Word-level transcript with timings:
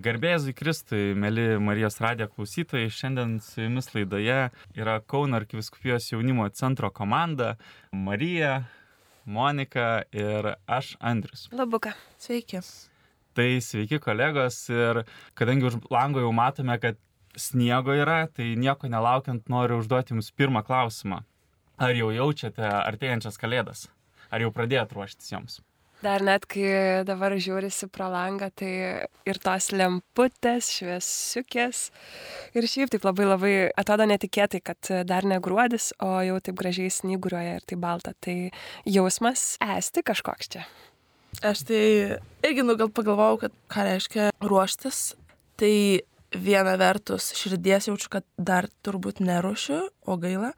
Garbėzui 0.00 0.54
Kristui, 0.56 1.12
mėly 1.18 1.58
Marijos 1.60 1.98
radijo 2.00 2.30
klausytojai, 2.32 2.88
šiandien 2.94 3.34
su 3.44 3.60
jumis 3.60 3.90
laidoje 3.92 4.38
yra 4.78 4.94
Kauno 5.04 5.36
arkiviskupijos 5.36 6.06
jaunimo 6.12 6.46
centro 6.56 6.88
komanda 6.94 7.56
Marija, 7.92 8.62
Monika 9.28 10.02
ir 10.16 10.54
aš 10.64 10.94
Andrius. 11.00 11.48
Labuka. 11.52 11.92
Sveiki. 12.18 12.62
Tai 13.36 13.48
sveiki 13.62 14.00
kolegos 14.00 14.62
ir 14.72 15.02
kadangi 15.36 15.68
už 15.68 15.80
lango 15.92 16.24
jau 16.24 16.32
matome, 16.32 16.78
kad 16.80 16.96
sniego 17.36 17.94
yra, 17.94 18.24
tai 18.32 18.54
nieko 18.56 18.88
nelaukiant 18.88 19.52
noriu 19.52 19.82
užduoti 19.82 20.16
jums 20.16 20.32
pirmą 20.32 20.64
klausimą. 20.66 21.20
Ar 21.80 21.96
jau 21.96 22.08
jaučiate 22.14 22.64
artėjančias 22.64 23.36
kalėdas? 23.40 23.88
Ar 24.32 24.40
jau 24.40 24.52
pradėjot 24.54 24.96
ruoštis 24.96 25.34
joms? 25.34 25.60
Dar 26.00 26.22
net 26.24 26.46
kai 26.48 27.02
dabar 27.04 27.34
žiūrisi 27.36 27.90
pro 27.92 28.06
langą, 28.08 28.46
tai 28.56 28.70
ir 29.28 29.40
tos 29.44 29.66
lemputės, 29.76 30.70
šviesiukės. 30.72 31.82
Ir 32.56 32.68
šiaip 32.72 32.94
taip 32.94 33.04
labai 33.04 33.26
labai 33.28 33.52
atrodo 33.76 34.06
netikėtai, 34.08 34.62
kad 34.64 34.90
dar 35.04 35.28
ne 35.28 35.36
gruodis, 35.44 35.90
o 36.00 36.22
jau 36.24 36.38
taip 36.40 36.56
gražiai 36.56 36.88
snyguriuoja 36.88 37.58
ir 37.58 37.68
tai 37.68 37.80
balta. 37.84 38.16
Tai 38.16 38.36
jausmas 38.88 39.58
esti 39.76 40.06
kažkoks 40.08 40.52
čia. 40.56 40.64
Aš 41.44 41.66
tai 41.68 41.84
irgi 42.48 42.64
nu 42.64 42.80
gal 42.80 42.88
pagalvojau, 42.88 43.42
kad 43.44 43.62
ką 43.68 43.88
reiškia 43.92 44.32
ruoštis. 44.40 45.04
Tai 45.60 45.74
viena 46.32 46.78
vertus 46.80 47.34
širdies 47.36 47.92
jaučiu, 47.92 48.16
kad 48.16 48.24
dar 48.40 48.72
turbūt 48.80 49.20
neruošiu, 49.20 49.82
o 50.08 50.16
gaila. 50.16 50.54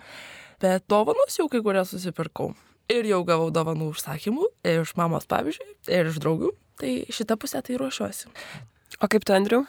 Bet 0.63 0.87
dovanos 0.87 1.35
jau 1.35 1.51
kai 1.51 1.67
kurias 1.67 1.91
susipirkau 1.91 2.53
ir 2.91 3.09
jau 3.09 3.23
gavau 3.29 3.51
dovanų 3.55 3.93
užsakymų 3.93 4.49
ir 4.69 4.83
iš 4.83 4.95
mamos 4.99 5.29
pavyzdžiui, 5.31 5.69
ir 5.93 6.11
iš 6.11 6.19
draugų. 6.23 6.53
Tai 6.81 6.93
šitą 7.15 7.37
pusę 7.39 7.61
tai 7.63 7.79
ruošiuosi. 7.79 8.31
O 9.03 9.09
kaip 9.11 9.27
tu, 9.29 9.35
Andriu? 9.37 9.65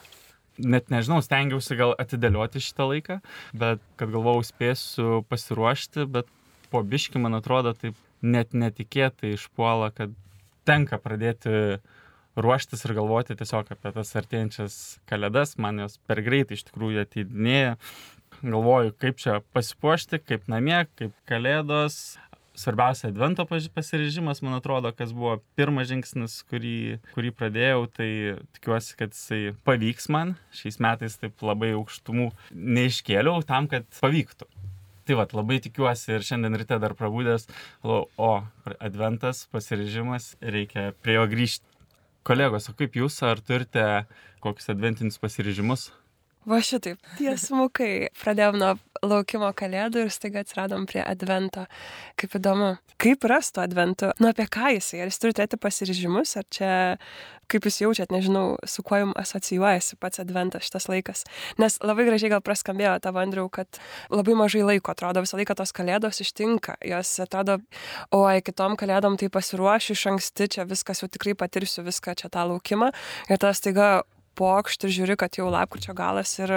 Net 0.58 0.92
nežinau, 0.94 1.20
stengiausi 1.26 1.76
gal 1.78 1.96
atidėlioti 2.02 2.62
šitą 2.62 2.88
laiką, 2.92 3.20
bet 3.58 3.82
kad 3.98 4.12
galvojau 4.14 4.46
spėsiu 4.46 5.22
pasiruošti, 5.30 6.06
bet 6.14 6.30
po 6.74 6.84
biški, 6.86 7.22
man 7.22 7.38
atrodo, 7.38 7.74
taip 7.78 7.98
net 8.22 8.54
netikėtai 8.54 9.34
išpuola, 9.36 9.92
kad 9.94 10.14
tenka 10.68 11.00
pradėti 11.02 11.80
ruoštis 12.40 12.86
ir 12.86 12.96
galvoti 12.98 13.38
tiesiog 13.38 13.72
apie 13.74 13.94
tas 13.94 14.14
artėjančias 14.18 14.78
kalėdas, 15.10 15.58
man 15.62 15.84
jos 15.84 16.00
per 16.08 16.24
greitai 16.26 16.58
iš 16.58 16.68
tikrųjų 16.70 17.04
ateidinėja. 17.04 17.76
Galvoju, 18.44 18.94
kaip 19.00 19.20
čia 19.22 19.40
pasipuošti, 19.56 20.20
kaip 20.26 20.48
namie, 20.52 20.80
kaip 20.98 21.14
kalėdos, 21.30 22.18
svarbiausia 22.58 23.10
advento 23.10 23.46
pasiryžimas, 23.48 24.42
man 24.46 24.58
atrodo, 24.58 24.92
kas 24.96 25.14
buvo 25.16 25.38
pirmas 25.58 25.90
žingsnis, 25.90 26.40
kurį, 26.50 27.00
kurį 27.16 27.32
pradėjau, 27.38 27.86
tai 27.98 28.10
tikiuosi, 28.58 28.98
kad 29.00 29.16
jisai 29.16 29.56
pavyks 29.68 30.10
man. 30.14 30.36
Šiais 30.56 30.80
metais 30.84 31.18
taip 31.22 31.42
labai 31.46 31.74
aukštumų 31.78 32.30
neiškėliau 32.54 33.44
tam, 33.50 33.70
kad 33.72 33.88
pavyktų. 34.00 34.50
Tai 35.04 35.18
vad, 35.20 35.34
labai 35.36 35.58
tikiuosi 35.64 36.14
ir 36.16 36.24
šiandien 36.24 36.56
ryte 36.62 36.78
dar 36.80 36.94
prabūdęs, 36.96 37.50
o 37.84 38.30
adventas, 38.78 39.44
pasiryžimas, 39.52 40.36
reikia 40.40 40.94
prie 41.04 41.18
jo 41.18 41.26
grįžti. 41.28 41.68
Kolegos, 42.24 42.70
o 42.72 42.78
kaip 42.80 42.96
jūs, 42.96 43.18
ar 43.28 43.42
turite 43.44 44.06
kokius 44.44 44.72
adventinius 44.72 45.20
pasiryžimus? 45.20 45.90
Va 46.48 46.62
šitaip, 46.64 47.00
tiesmukai. 47.20 48.10
Pradėjom 48.20 48.58
nuo 48.60 48.72
laukimo 49.04 49.50
kalėdų 49.56 50.06
ir 50.06 50.14
staiga 50.14 50.44
atsiradom 50.44 50.88
prie 50.90 51.04
advento. 51.04 51.68
Kaip 52.20 52.38
įdomu. 52.40 52.74
Kaip 53.02 53.26
rastų 53.28 53.64
adventu? 53.66 54.12
Nu 54.22 54.30
apie 54.30 54.46
ką 54.48 54.74
jisai? 54.78 55.02
Ar 55.04 55.12
jis 55.12 55.20
turi 55.20 55.36
turėti 55.36 55.60
pasiryžimus? 55.60 56.36
Ar 56.40 56.46
čia, 56.54 56.70
kaip 57.52 57.68
jūs 57.68 57.82
jaučiat, 57.82 58.14
nežinau, 58.14 58.56
su 58.70 58.86
kuo 58.86 59.02
jums 59.02 59.18
asocijuojasi 59.20 59.98
pats 60.00 60.22
adventas 60.24 60.70
šitas 60.70 60.88
laikas? 60.92 61.26
Nes 61.60 61.80
labai 61.84 62.08
gražiai 62.08 62.32
gal 62.36 62.44
praskambėjo 62.46 62.96
tavo, 63.04 63.20
Andriu, 63.24 63.50
kad 63.52 63.82
labai 64.14 64.38
mažai 64.40 64.64
laiko 64.68 64.94
atrodo, 64.94 65.26
visą 65.26 65.42
laiką 65.42 65.58
tos 65.60 65.76
kalėdos 65.76 66.24
ištinka. 66.24 66.78
Jos 66.88 67.12
atrodo, 67.26 67.60
oi, 68.16 68.40
kitom 68.46 68.78
kalėdom 68.80 69.20
tai 69.20 69.32
pasiruošiu 69.34 69.98
iš 69.98 70.08
anksti, 70.14 70.52
čia 70.58 70.68
viskas 70.70 71.04
jau 71.04 71.12
tikrai 71.12 71.36
patirsiu 71.36 71.84
viską 71.84 72.16
čia 72.24 72.32
tą 72.32 72.48
laukimą. 72.54 72.94
Ir 73.28 73.42
tas 73.42 73.64
taiga 73.64 74.04
pokšt 74.40 74.88
ir 74.88 74.96
žiūri, 74.98 75.18
kad 75.20 75.40
jau 75.40 75.50
lapkričio 75.54 75.96
galas 75.98 76.34
ir 76.40 76.56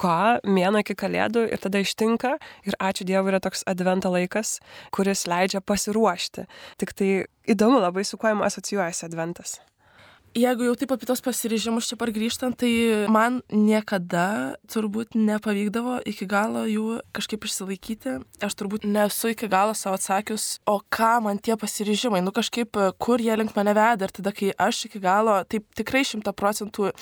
ką, 0.00 0.16
mėno 0.46 0.82
iki 0.84 0.96
kalėdų 0.98 1.46
ir 1.50 1.62
tada 1.62 1.82
ištinka 1.84 2.36
ir 2.68 2.78
ačiū 2.80 3.06
Dievui 3.08 3.32
yra 3.34 3.42
toks 3.44 3.66
advento 3.70 4.12
laikas, 4.12 4.58
kuris 4.94 5.26
leidžia 5.30 5.62
pasiruošti. 5.62 6.46
Tik 6.80 6.96
tai 6.96 7.10
įdomu 7.46 7.82
labai 7.82 8.06
su 8.06 8.18
kuo 8.20 8.34
jums 8.34 8.50
asocijuojasi 8.50 9.08
adventas 9.10 9.58
jeigu 10.36 10.66
jau 10.68 10.74
taip 10.78 10.92
apie 10.94 11.08
tos 11.08 11.22
pasiryžimus 11.24 11.88
čia 11.90 11.96
pargrįžtant, 12.00 12.56
tai 12.60 13.06
man 13.12 13.40
niekada 13.52 14.56
turbūt 14.70 15.16
nepavykdavo 15.16 16.00
iki 16.08 16.28
galo 16.28 16.66
jų 16.68 17.00
kažkaip 17.16 17.46
išsilaikyti. 17.48 18.18
Aš 18.44 18.58
turbūt 18.60 18.86
nesu 18.88 19.32
iki 19.32 19.48
galo 19.52 19.74
savo 19.78 19.96
atsakius, 19.98 20.58
o 20.68 20.78
ką 20.92 21.16
man 21.26 21.40
tie 21.40 21.56
pasiryžimai, 21.60 22.22
nu 22.24 22.34
kažkaip 22.36 22.76
kur 23.02 23.22
jie 23.22 23.36
link 23.38 23.56
mane 23.56 23.74
veda 23.76 24.08
ir 24.08 24.14
tada, 24.14 24.34
kai 24.36 24.52
aš 24.52 24.86
iki 24.90 25.00
galo 25.02 25.38
taip 25.48 25.66
tikrai 25.78 26.04
šimta 26.06 26.36
procentų 26.36 26.92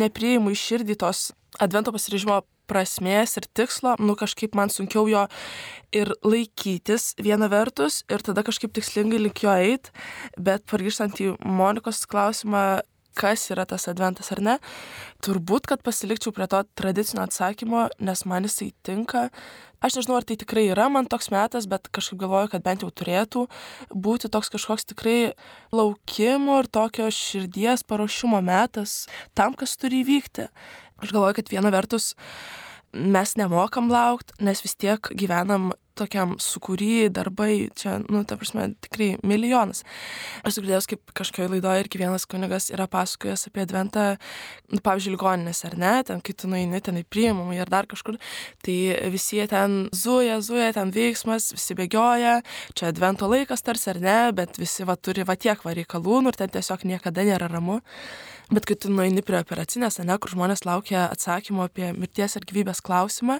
nepriimu 0.00 0.54
iš 0.54 0.64
širdį 0.70 0.98
tos 1.04 1.28
advento 1.60 1.92
pasiryžimo 1.92 2.40
prasmės 2.70 3.36
ir 3.40 3.48
tikslo, 3.58 3.96
nu 3.98 4.14
kažkaip 4.18 4.54
man 4.58 4.70
sunkiau 4.72 5.08
jo 5.10 5.26
ir 5.96 6.12
laikytis 6.22 7.14
viena 7.18 7.50
vertus 7.50 8.04
ir 8.12 8.22
tada 8.26 8.46
kažkaip 8.46 8.72
tikslingai 8.76 9.20
link 9.24 9.42
jo 9.42 9.54
eit, 9.58 9.90
bet 10.38 10.66
pargrįžtant 10.70 11.18
į 11.20 11.34
Monikos 11.44 12.06
klausimą, 12.10 12.80
kas 13.18 13.50
yra 13.52 13.66
tas 13.68 13.88
adventas 13.90 14.30
ar 14.34 14.40
ne, 14.44 14.56
turbūt, 15.24 15.66
kad 15.70 15.82
pasilikčiau 15.84 16.32
prie 16.34 16.46
to 16.50 16.62
tradicinio 16.78 17.24
atsakymo, 17.26 17.88
nes 18.00 18.24
man 18.28 18.46
jisai 18.46 18.70
tinka. 18.86 19.28
Aš 19.80 19.96
nežinau, 19.96 20.18
ar 20.20 20.26
tai 20.28 20.36
tikrai 20.36 20.66
yra 20.68 20.90
man 20.92 21.08
toks 21.08 21.30
metas, 21.32 21.66
bet 21.70 21.88
kažkaip 21.88 22.20
galvoju, 22.20 22.50
kad 22.52 22.64
bent 22.64 22.84
jau 22.84 22.90
turėtų 22.92 23.46
būti 23.96 24.28
toks 24.32 24.52
kažkoks 24.52 24.90
tikrai 24.92 25.32
laukimo 25.72 26.58
ir 26.60 26.68
tokio 26.68 27.08
širdies 27.08 27.86
paruošimo 27.88 28.42
metas 28.44 29.06
tam, 29.32 29.56
kas 29.56 29.78
turi 29.80 30.02
įvykti. 30.04 30.50
Aš 31.00 31.12
galvoju, 31.14 31.38
kad 31.40 31.52
viena 31.52 31.72
vertus 31.72 32.14
mes 32.92 33.36
nemokam 33.38 33.90
laukt, 33.90 34.34
nes 34.42 34.60
vis 34.64 34.74
tiek 34.74 35.12
gyvenam 35.14 35.70
tokiam 36.00 36.36
sukūry, 36.40 37.10
darbai, 37.12 37.68
čia, 37.76 37.98
nu, 38.08 38.22
ta 38.28 38.38
prasme, 38.40 38.70
tikrai 38.84 39.10
milijonas. 39.26 39.82
Aš 40.46 40.60
girdėjau, 40.60 40.80
kaip 40.94 41.12
kažkokioje 41.20 41.50
laidoje 41.54 41.84
irgi 41.84 42.00
vienas 42.00 42.24
kunigas 42.30 42.70
yra 42.72 42.86
pasakojęs 42.90 43.48
apie 43.50 43.64
adventą, 43.66 44.06
nu, 44.72 44.80
pavyzdžiui, 44.86 45.14
ligoninės 45.16 45.62
ar 45.68 45.76
ne, 45.80 45.92
ten, 46.08 46.22
kai 46.24 46.36
tu 46.36 46.50
nueini 46.50 46.80
ten 46.84 47.00
į 47.02 47.04
priimamą 47.12 47.58
ir 47.58 47.70
dar 47.72 47.88
kažkur, 47.90 48.16
tai 48.64 48.78
visi 49.12 49.40
jie 49.40 49.46
ten 49.50 49.78
zuja, 49.96 50.40
zuja, 50.44 50.72
ten 50.76 50.94
veiksmas, 50.94 51.50
visi 51.56 51.76
bėgioja, 51.76 52.40
čia 52.78 52.90
advento 52.94 53.28
laikas 53.30 53.66
tarsi 53.66 53.92
ar 53.92 54.02
ne, 54.02 54.18
bet 54.36 54.60
visi 54.60 54.88
va 54.88 54.96
turi 54.96 55.26
va 55.28 55.36
tiek 55.36 55.60
va 55.66 55.76
reikalų, 55.76 56.24
nu, 56.24 56.32
ir 56.32 56.40
ten 56.40 56.52
tiesiog 56.56 56.88
niekada 56.88 57.28
nėra 57.28 57.50
ramu. 57.52 57.82
Bet 58.50 58.64
kai 58.66 58.74
tu 58.82 58.90
nueini 58.90 59.22
prie 59.22 59.38
operacinės, 59.38 60.00
ne, 60.02 60.16
kur 60.18 60.32
žmonės 60.32 60.64
laukia 60.66 61.04
atsakymo 61.06 61.68
apie 61.68 61.92
mirties 61.94 62.32
ir 62.34 62.42
gyvybės 62.50 62.80
klausimą, 62.82 63.36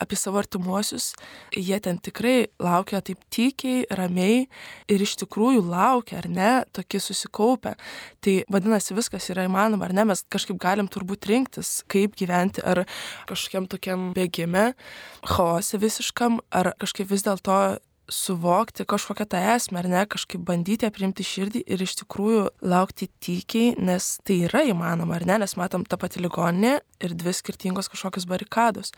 apie 0.00 0.16
savo 0.16 0.40
artimuosius, 0.40 1.10
jie 1.52 1.76
ten 1.84 1.98
tikrai 2.00 2.46
laukia 2.64 3.02
taip 3.04 3.20
tykiai, 3.28 3.82
ramiai 4.00 4.46
ir 4.88 5.04
iš 5.04 5.18
tikrųjų 5.20 5.60
laukia, 5.68 6.22
ar 6.22 6.30
ne, 6.32 6.50
tokie 6.72 7.02
susikaupę. 7.04 7.74
Tai 8.24 8.38
vadinasi, 8.56 8.96
viskas 8.96 9.28
yra 9.34 9.44
įmanoma, 9.44 9.90
ar 9.90 9.96
ne, 9.98 10.06
mes 10.08 10.24
kažkaip 10.32 10.56
galim 10.62 10.88
turbūt 10.88 11.28
rinktis, 11.28 11.82
kaip 11.92 12.16
gyventi, 12.16 12.64
ar 12.64 12.86
kažkokiam 13.28 13.68
tokiam 13.68 14.08
bėgime, 14.16 14.70
chaose 15.36 15.76
visiškam, 15.84 16.40
ar 16.48 16.72
kažkaip 16.80 17.12
vis 17.12 17.28
dėlto 17.28 17.60
suvokti 18.08 18.86
kažkokią 18.86 19.26
tą 19.30 19.40
esmę, 19.54 19.80
ar 19.82 19.88
ne, 19.90 20.02
kažkaip 20.06 20.42
bandyti 20.46 20.86
aprimti 20.86 21.26
širdį 21.26 21.62
ir 21.66 21.82
iš 21.82 21.96
tikrųjų 22.02 22.42
laukti 22.62 23.08
tykiai, 23.22 23.74
nes 23.82 24.16
tai 24.26 24.40
yra 24.46 24.62
įmanoma, 24.70 25.18
ar 25.18 25.26
ne, 25.26 25.38
nes 25.42 25.56
matom 25.58 25.84
tą 25.84 25.98
patį 26.00 26.26
ligoninę 26.26 26.78
ir 27.02 27.14
dvi 27.18 27.34
skirtingos 27.34 27.90
kažkokios 27.92 28.28
barikados. 28.30 28.94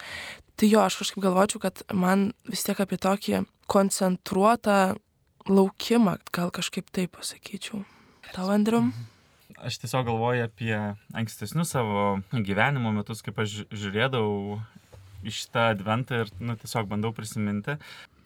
Tai 0.59 0.69
jo, 0.69 0.83
aš 0.85 0.99
kažkaip 1.01 1.25
galvočiau, 1.25 1.63
kad 1.63 1.85
man 1.95 2.33
vis 2.49 2.67
tiek 2.67 2.81
apie 2.83 2.99
tokį 3.01 3.45
koncentruotą 3.71 4.97
laukimą, 5.49 6.19
gal 6.35 6.53
kažkaip 6.55 6.91
taip 6.93 7.17
pasakyčiau. 7.17 7.85
Tau, 8.35 8.51
Andriu? 8.53 8.85
Mhm. 8.89 9.15
Aš 9.59 9.81
tiesiog 9.83 10.05
galvoju 10.07 10.45
apie 10.45 10.75
ankstesnius 11.17 11.73
savo 11.75 12.21
gyvenimo 12.31 12.93
metus, 12.95 13.25
kaip 13.27 13.41
aš 13.43 13.65
žiūrėdavau 13.75 14.61
iš 15.27 15.41
tą 15.51 15.71
adventą 15.73 16.23
ir 16.23 16.31
nu, 16.39 16.55
tiesiog 16.61 16.87
bandau 16.91 17.11
prisiminti. 17.17 17.75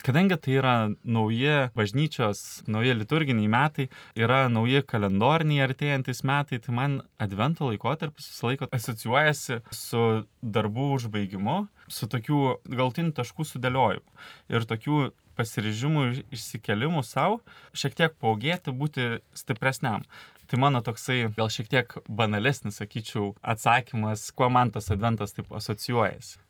Kadangi 0.02 0.34
tai 0.42 0.56
yra 0.58 0.74
nauji 1.06 1.68
bažnyčios, 1.78 2.62
nauji 2.66 2.96
liturginiai 2.98 3.50
metai, 3.50 3.86
yra 4.18 4.48
nauji 4.50 4.82
kalendoriniai 4.90 5.62
artėjantis 5.68 6.24
metai, 6.26 6.58
tai 6.58 6.74
man 6.74 6.96
advento 7.22 7.68
laikotarpis 7.70 8.26
visą 8.32 8.50
laiką 8.50 8.70
asocijuojasi 8.74 9.60
su 9.70 10.02
darbų 10.42 10.88
užbaigimu, 10.96 11.56
su 11.86 12.10
tokių 12.10 12.42
galtinių 12.66 13.14
taškų 13.14 13.46
sudėliojimu 13.52 14.26
ir 14.50 14.66
tokių 14.74 15.00
pasiryžimų 15.38 16.06
išsikelimu 16.34 17.06
savo, 17.06 17.38
šiek 17.72 17.94
tiek 17.96 18.18
paugėti, 18.18 18.74
būti 18.74 19.20
stipresniam. 19.38 20.02
Tai 20.50 20.58
mano 20.60 20.82
toksai 20.84 21.28
gal 21.36 21.48
šiek 21.48 21.70
tiek 21.70 21.94
banalesnis, 22.10 22.82
sakyčiau, 22.82 23.36
atsakymas, 23.40 24.32
kuo 24.34 24.50
man 24.52 24.74
tas 24.74 24.90
adventas 24.92 25.32
taip 25.38 25.54
asocijuojasi. 25.54 26.42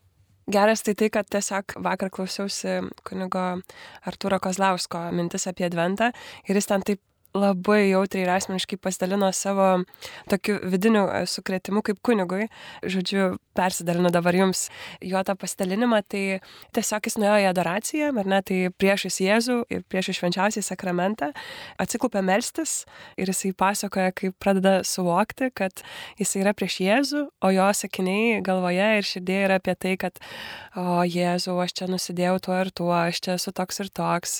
Geras 0.50 0.82
tai 0.82 0.94
tai, 0.98 1.08
kad 1.14 1.28
tiesiog 1.30 1.76
vakar 1.84 2.10
klausiausi 2.10 2.80
kunigo 3.06 3.44
Arturo 4.06 4.40
Kozlausko 4.42 5.04
mintis 5.14 5.46
apie 5.46 5.68
adventą 5.68 6.10
ir 6.48 6.58
jis 6.58 6.66
ten 6.66 6.82
taip 6.82 7.00
labai 7.34 7.88
jautriai 7.90 8.26
ir 8.26 8.32
asmeniškai 8.34 8.78
pasidalino 8.82 9.30
savo 9.32 9.68
tokiu 10.30 10.58
vidiniu 10.68 11.06
e, 11.08 11.24
sukretimu 11.26 11.82
kaip 11.84 12.00
kunigui. 12.04 12.48
Žodžiu, 12.84 13.36
persidalinu 13.56 14.10
dabar 14.12 14.36
jums 14.36 14.66
jo 15.04 15.20
tą 15.24 15.36
pasidalinimą. 15.40 16.02
Tai 16.12 16.24
tiesiog 16.76 17.08
jis 17.08 17.18
nuėjo 17.20 17.38
į 17.44 17.48
adoraciją, 17.50 18.10
ar 18.20 18.28
ne, 18.28 18.40
tai 18.44 18.58
priešais 18.76 19.20
Jėzų 19.24 19.58
ir 19.72 19.84
priešais 19.88 20.18
švenčiausiai 20.20 20.66
sakramentą 20.66 21.30
atsiklupė 21.82 22.22
melstis 22.24 22.82
ir 23.20 23.32
jisai 23.32 23.52
pasakoja, 23.56 24.12
kaip 24.16 24.36
pradeda 24.42 24.80
suvokti, 24.86 25.50
kad 25.56 25.84
jis 26.20 26.36
yra 26.40 26.54
prieš 26.56 26.78
Jėzų, 26.84 27.24
o 27.40 27.52
jo 27.52 27.68
sakiniai 27.76 28.42
galvoje 28.44 28.88
ir 28.98 29.08
širdėje 29.08 29.48
yra 29.48 29.58
apie 29.60 29.76
tai, 29.76 29.94
kad, 30.00 30.20
o 30.76 31.00
Jėzau, 31.08 31.56
aš 31.64 31.76
čia 31.80 31.88
nusidėjau 31.90 32.38
tuo 32.44 32.58
ir 32.60 32.72
tuo, 32.76 32.92
aš 32.96 33.22
čia 33.24 33.36
esu 33.38 33.54
toks 33.56 33.82
ir 33.84 33.92
toks, 33.92 34.38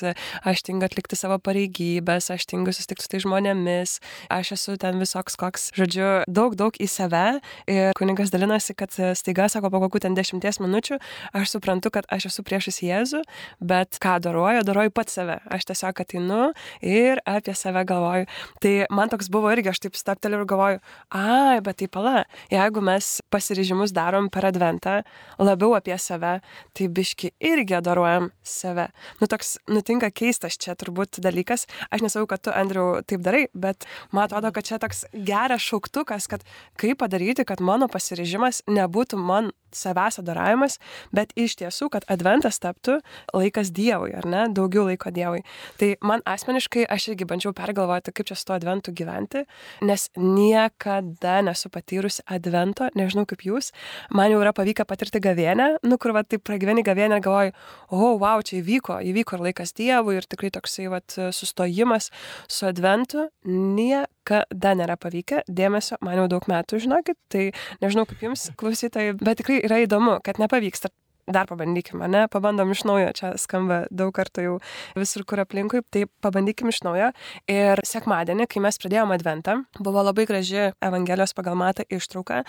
aš 0.49 0.65
tingiu 0.67 0.89
atlikti 0.89 1.19
savo 1.19 1.39
pareigybės, 1.43 2.31
aš 2.35 2.49
tingiu 2.51 2.75
susitikti 2.83 3.07
su 3.07 3.13
tai 3.13 3.23
žmonėmis, 3.23 3.97
aš 4.33 4.53
esu 4.57 4.77
ten 4.81 4.99
visoks 5.01 5.39
koks, 5.39 5.71
žodžiu, 5.79 6.25
daug, 6.27 6.57
daug 6.59 6.75
į 6.75 6.89
save. 6.91 7.41
Ir 7.71 7.95
kunigas 7.99 8.33
dalinosi, 8.35 8.75
kad 8.79 8.93
staiga, 9.19 9.49
sako, 9.53 9.71
po 9.73 9.83
kokių 9.87 10.03
ten 10.07 10.19
dešimties 10.19 10.59
minučių, 10.63 10.99
aš 11.39 11.55
suprantu, 11.55 11.93
kad 11.95 12.09
aš 12.13 12.29
esu 12.33 12.45
priešas 12.47 12.83
Jėzų, 12.83 13.23
bet 13.63 14.01
ką 14.03 14.19
daroju, 14.25 14.67
daroju 14.67 14.95
pat 14.95 15.13
save. 15.13 15.39
Aš 15.47 15.69
tiesiog 15.71 16.03
ateinu 16.05 16.43
ir 16.83 17.23
apie 17.29 17.55
save 17.59 17.85
galvoju. 17.89 18.29
Tai 18.63 18.75
man 18.91 19.13
toks 19.13 19.31
buvo 19.33 19.53
irgi, 19.55 19.71
aš 19.73 19.85
taip 19.87 19.99
stapteliu 19.99 20.43
ir 20.43 20.49
galvoju, 20.51 20.83
ai, 21.15 21.61
bet 21.65 21.81
tai 21.83 21.91
pala, 21.93 22.25
jeigu 22.53 22.83
mes 22.85 23.21
pasiryžimus 23.33 23.95
darom 23.97 24.29
per 24.33 24.47
adventą, 24.49 25.01
labiau 25.41 25.77
apie 25.79 25.97
save, 26.01 26.37
tai 26.77 26.89
biški 26.93 27.33
irgi 27.53 27.79
adoruojam 27.79 28.31
save. 28.47 28.89
Nu, 29.21 29.29
toks 29.31 29.57
nutinka 29.71 30.13
keistas 30.13 30.59
čia 30.61 30.77
turbūt 30.79 31.23
dalykas. 31.25 31.67
Aš 31.91 32.05
nesakau, 32.05 32.29
kad 32.35 32.45
tu, 32.45 32.53
Andriu, 32.55 32.87
taip 33.09 33.25
darai, 33.25 33.47
bet 33.55 33.89
man 34.13 34.27
atrodo, 34.27 34.53
kad 34.55 34.69
čia 34.69 34.81
toks 34.83 35.07
geras 35.13 35.65
šauktukas, 35.65 36.29
kad 36.31 36.45
kaip 36.81 37.01
padaryti, 37.03 37.47
kad 37.49 37.65
mano 37.65 37.89
pasiryžimas 37.93 38.63
nebūtų 38.71 39.21
man 39.21 39.53
savęs 39.77 40.21
adoravimas, 40.23 40.79
bet 41.15 41.33
iš 41.39 41.57
tiesų, 41.61 41.91
kad 41.93 42.07
adventas 42.13 42.61
taptų 42.63 42.99
laikas 43.35 43.73
Dievui, 43.75 44.13
ar 44.17 44.27
ne, 44.29 44.47
daugiau 44.55 44.87
laiko 44.89 45.13
Dievui. 45.15 45.43
Tai 45.81 45.93
man 46.05 46.25
asmeniškai 46.29 46.87
aš 46.93 47.13
irgi 47.13 47.29
bandžiau 47.29 47.55
pergalvoti, 47.57 48.15
kaip 48.15 48.29
čia 48.29 48.39
su 48.39 48.49
tuo 48.49 48.57
adventu 48.57 48.95
gyventi, 48.97 49.45
nes 49.83 50.09
niekada 50.17 51.41
nesu 51.47 51.71
patyrusi 51.73 52.25
advento, 52.27 52.89
nežinau 52.99 53.27
kaip 53.29 53.45
jūs, 53.47 53.73
man 54.13 54.33
jau 54.33 54.41
yra 54.43 54.55
pavykę 54.57 54.87
patirti 54.89 55.23
gavienę, 55.23 55.77
nu 55.87 55.99
kur 55.99 56.15
va 56.17 56.25
taip 56.27 56.45
pragyveni 56.47 56.85
gavienę 56.87 57.19
ir 57.19 57.25
galvoju, 57.25 57.55
o, 57.91 57.97
oh, 57.97 58.17
wow, 58.21 58.43
čia 58.45 58.61
įvyko, 58.61 59.01
įvyko 59.13 59.39
ir 59.39 59.47
laikas 59.49 59.75
Dievui 59.79 60.17
ir 60.19 60.29
tikrai 60.29 60.53
toksai 60.55 60.89
va 60.93 61.01
sustojimas 61.09 62.11
su 62.51 62.67
adventu. 62.69 63.29
Niekada 63.49 64.75
nėra 64.79 64.97
pavykę, 65.01 65.43
dėmesio 65.49 65.99
man 66.05 66.21
jau 66.21 66.29
daug 66.37 66.47
metų, 66.51 66.81
žinokit, 66.85 67.19
tai 67.33 67.49
nežinau 67.83 68.07
kaip 68.09 68.23
jums 68.27 68.49
klausytojai, 68.59 69.17
bet 69.21 69.41
tikrai 69.43 69.62
yra 69.63 69.83
įdomu, 69.87 70.19
kad 70.25 70.43
nepavyksta. 70.43 70.93
Dar 71.31 71.47
pabandykime, 71.47 72.09
ne? 72.11 72.25
Pabandom 72.27 72.73
iš 72.75 72.81
naujo, 72.83 73.13
čia 73.15 73.29
skamba 73.39 73.85
daug 73.95 74.11
kartų 74.11 74.43
jau 74.43 74.55
visur 74.99 75.23
kur 75.23 75.39
aplinkui, 75.39 75.85
tai 75.95 76.03
pabandykim 76.25 76.73
iš 76.73 76.81
naujo. 76.83 77.13
Ir 77.47 77.79
sekmadienį, 77.87 78.49
kai 78.51 78.63
mes 78.65 78.79
pradėjome 78.83 79.15
adventą, 79.15 79.55
buvo 79.79 80.03
labai 80.03 80.25
graži 80.27 80.73
Evangelijos 80.83 81.31
pagal 81.39 81.55
matą 81.61 81.87
ištrauka. 81.87 82.41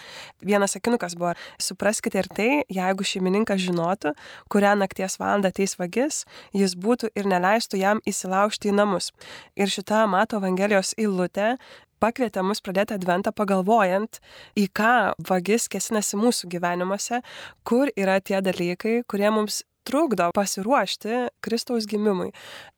Vienas 0.42 0.74
sakinukas 0.74 1.14
buvo, 1.14 1.36
supraskite 1.62 2.24
ir 2.24 2.32
tai, 2.34 2.50
jeigu 2.66 3.06
šeimininkas 3.06 3.62
žinotų, 3.62 4.16
kurią 4.50 4.74
nakties 4.82 5.20
valandą 5.22 5.54
ateis 5.54 5.78
vagis, 5.78 6.24
jis 6.58 6.74
būtų 6.74 7.14
ir 7.14 7.30
neleistų 7.30 7.78
jam 7.78 8.02
įsilaužti 8.10 8.74
į 8.74 8.78
namus. 8.82 9.14
Ir 9.54 9.70
šita 9.70 10.08
mato 10.10 10.42
Evangelijos 10.42 10.98
eilutė 10.98 11.60
pakvietė 12.04 12.44
mus 12.44 12.62
pradėti 12.64 12.98
adventą 12.98 13.32
pagalvojant, 13.36 14.20
į 14.60 14.68
ką 14.76 14.96
vagis 15.30 15.70
kesinasi 15.72 16.20
mūsų 16.20 16.52
gyvenimuose, 16.52 17.22
kur 17.68 17.92
yra 17.96 18.20
tie 18.20 18.42
dalykai, 18.44 19.02
kurie 19.08 19.30
mums 19.32 19.64
trukdo 19.88 20.32
pasiruošti 20.36 21.28
Kristaus 21.44 21.90
gimimui 21.90 22.32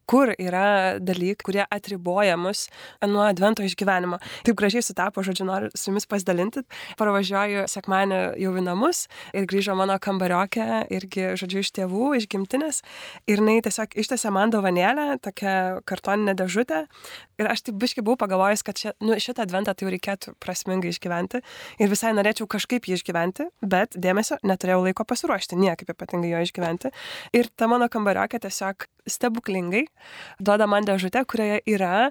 kur 0.10 0.32
yra 0.38 0.98
dalykai, 1.02 1.44
kurie 1.46 1.64
atriboja 1.66 2.38
mus 2.38 2.66
nuo 3.06 3.24
advento 3.26 3.66
išgyvenimo. 3.66 4.20
Taip 4.46 4.58
gražiai 4.58 4.86
sutapo, 4.86 5.24
žodžiu, 5.26 5.48
noriu 5.50 5.72
su 5.74 5.90
jumis 5.90 6.08
pasidalinti. 6.10 6.64
Parvažiuoju 7.00 7.66
sekmanį 7.72 8.22
jau 8.42 8.54
į 8.56 8.66
namus 8.66 9.06
ir 9.36 9.48
grįžo 9.50 9.76
mano 9.78 9.98
kambariokė, 10.02 10.86
irgi, 10.94 11.28
žodžiu, 11.42 11.64
iš 11.66 11.74
tėvų, 11.76 12.12
iš 12.20 12.30
gimtinės. 12.32 12.82
Ir 13.30 13.42
jinai 13.42 13.58
tiesiog 13.66 13.98
ištėse 14.02 14.32
man 14.34 14.54
dovanėlę, 14.54 15.18
tokią 15.26 15.56
kartoninę 15.90 16.38
dėžutę. 16.38 16.86
Ir 17.42 17.50
aš 17.52 17.66
taip 17.68 17.80
biškai 17.82 18.06
buvau 18.06 18.22
pagalvojęs, 18.22 18.64
kad 18.64 18.80
čia, 18.80 18.94
nu, 19.04 19.18
šitą 19.20 19.44
adventą 19.44 19.74
tai 19.76 19.88
jau 19.88 19.92
reikėtų 19.92 20.36
prasmingai 20.40 20.94
išgyventi. 20.94 21.42
Ir 21.82 21.92
visai 21.92 22.14
norėčiau 22.16 22.48
kažkaip 22.48 22.88
jį 22.88 23.00
išgyventi, 23.00 23.50
bet 23.66 23.98
dėmesio 24.00 24.38
neturėjau 24.46 24.86
laiko 24.86 25.04
pasiruošti, 25.08 25.60
niekaip 25.60 25.92
ypatingai 25.92 26.32
jo 26.32 26.46
išgyventi. 26.46 26.94
Ir 27.36 27.50
ta 27.56 27.70
mano 27.72 27.90
kambariokė 27.92 28.42
tiesiog 28.46 28.88
stebuklingai 29.10 29.86
duoda 30.40 30.68
man 30.70 30.88
dėžutę, 30.88 31.26
kurioje 31.30 31.62
yra 31.76 32.10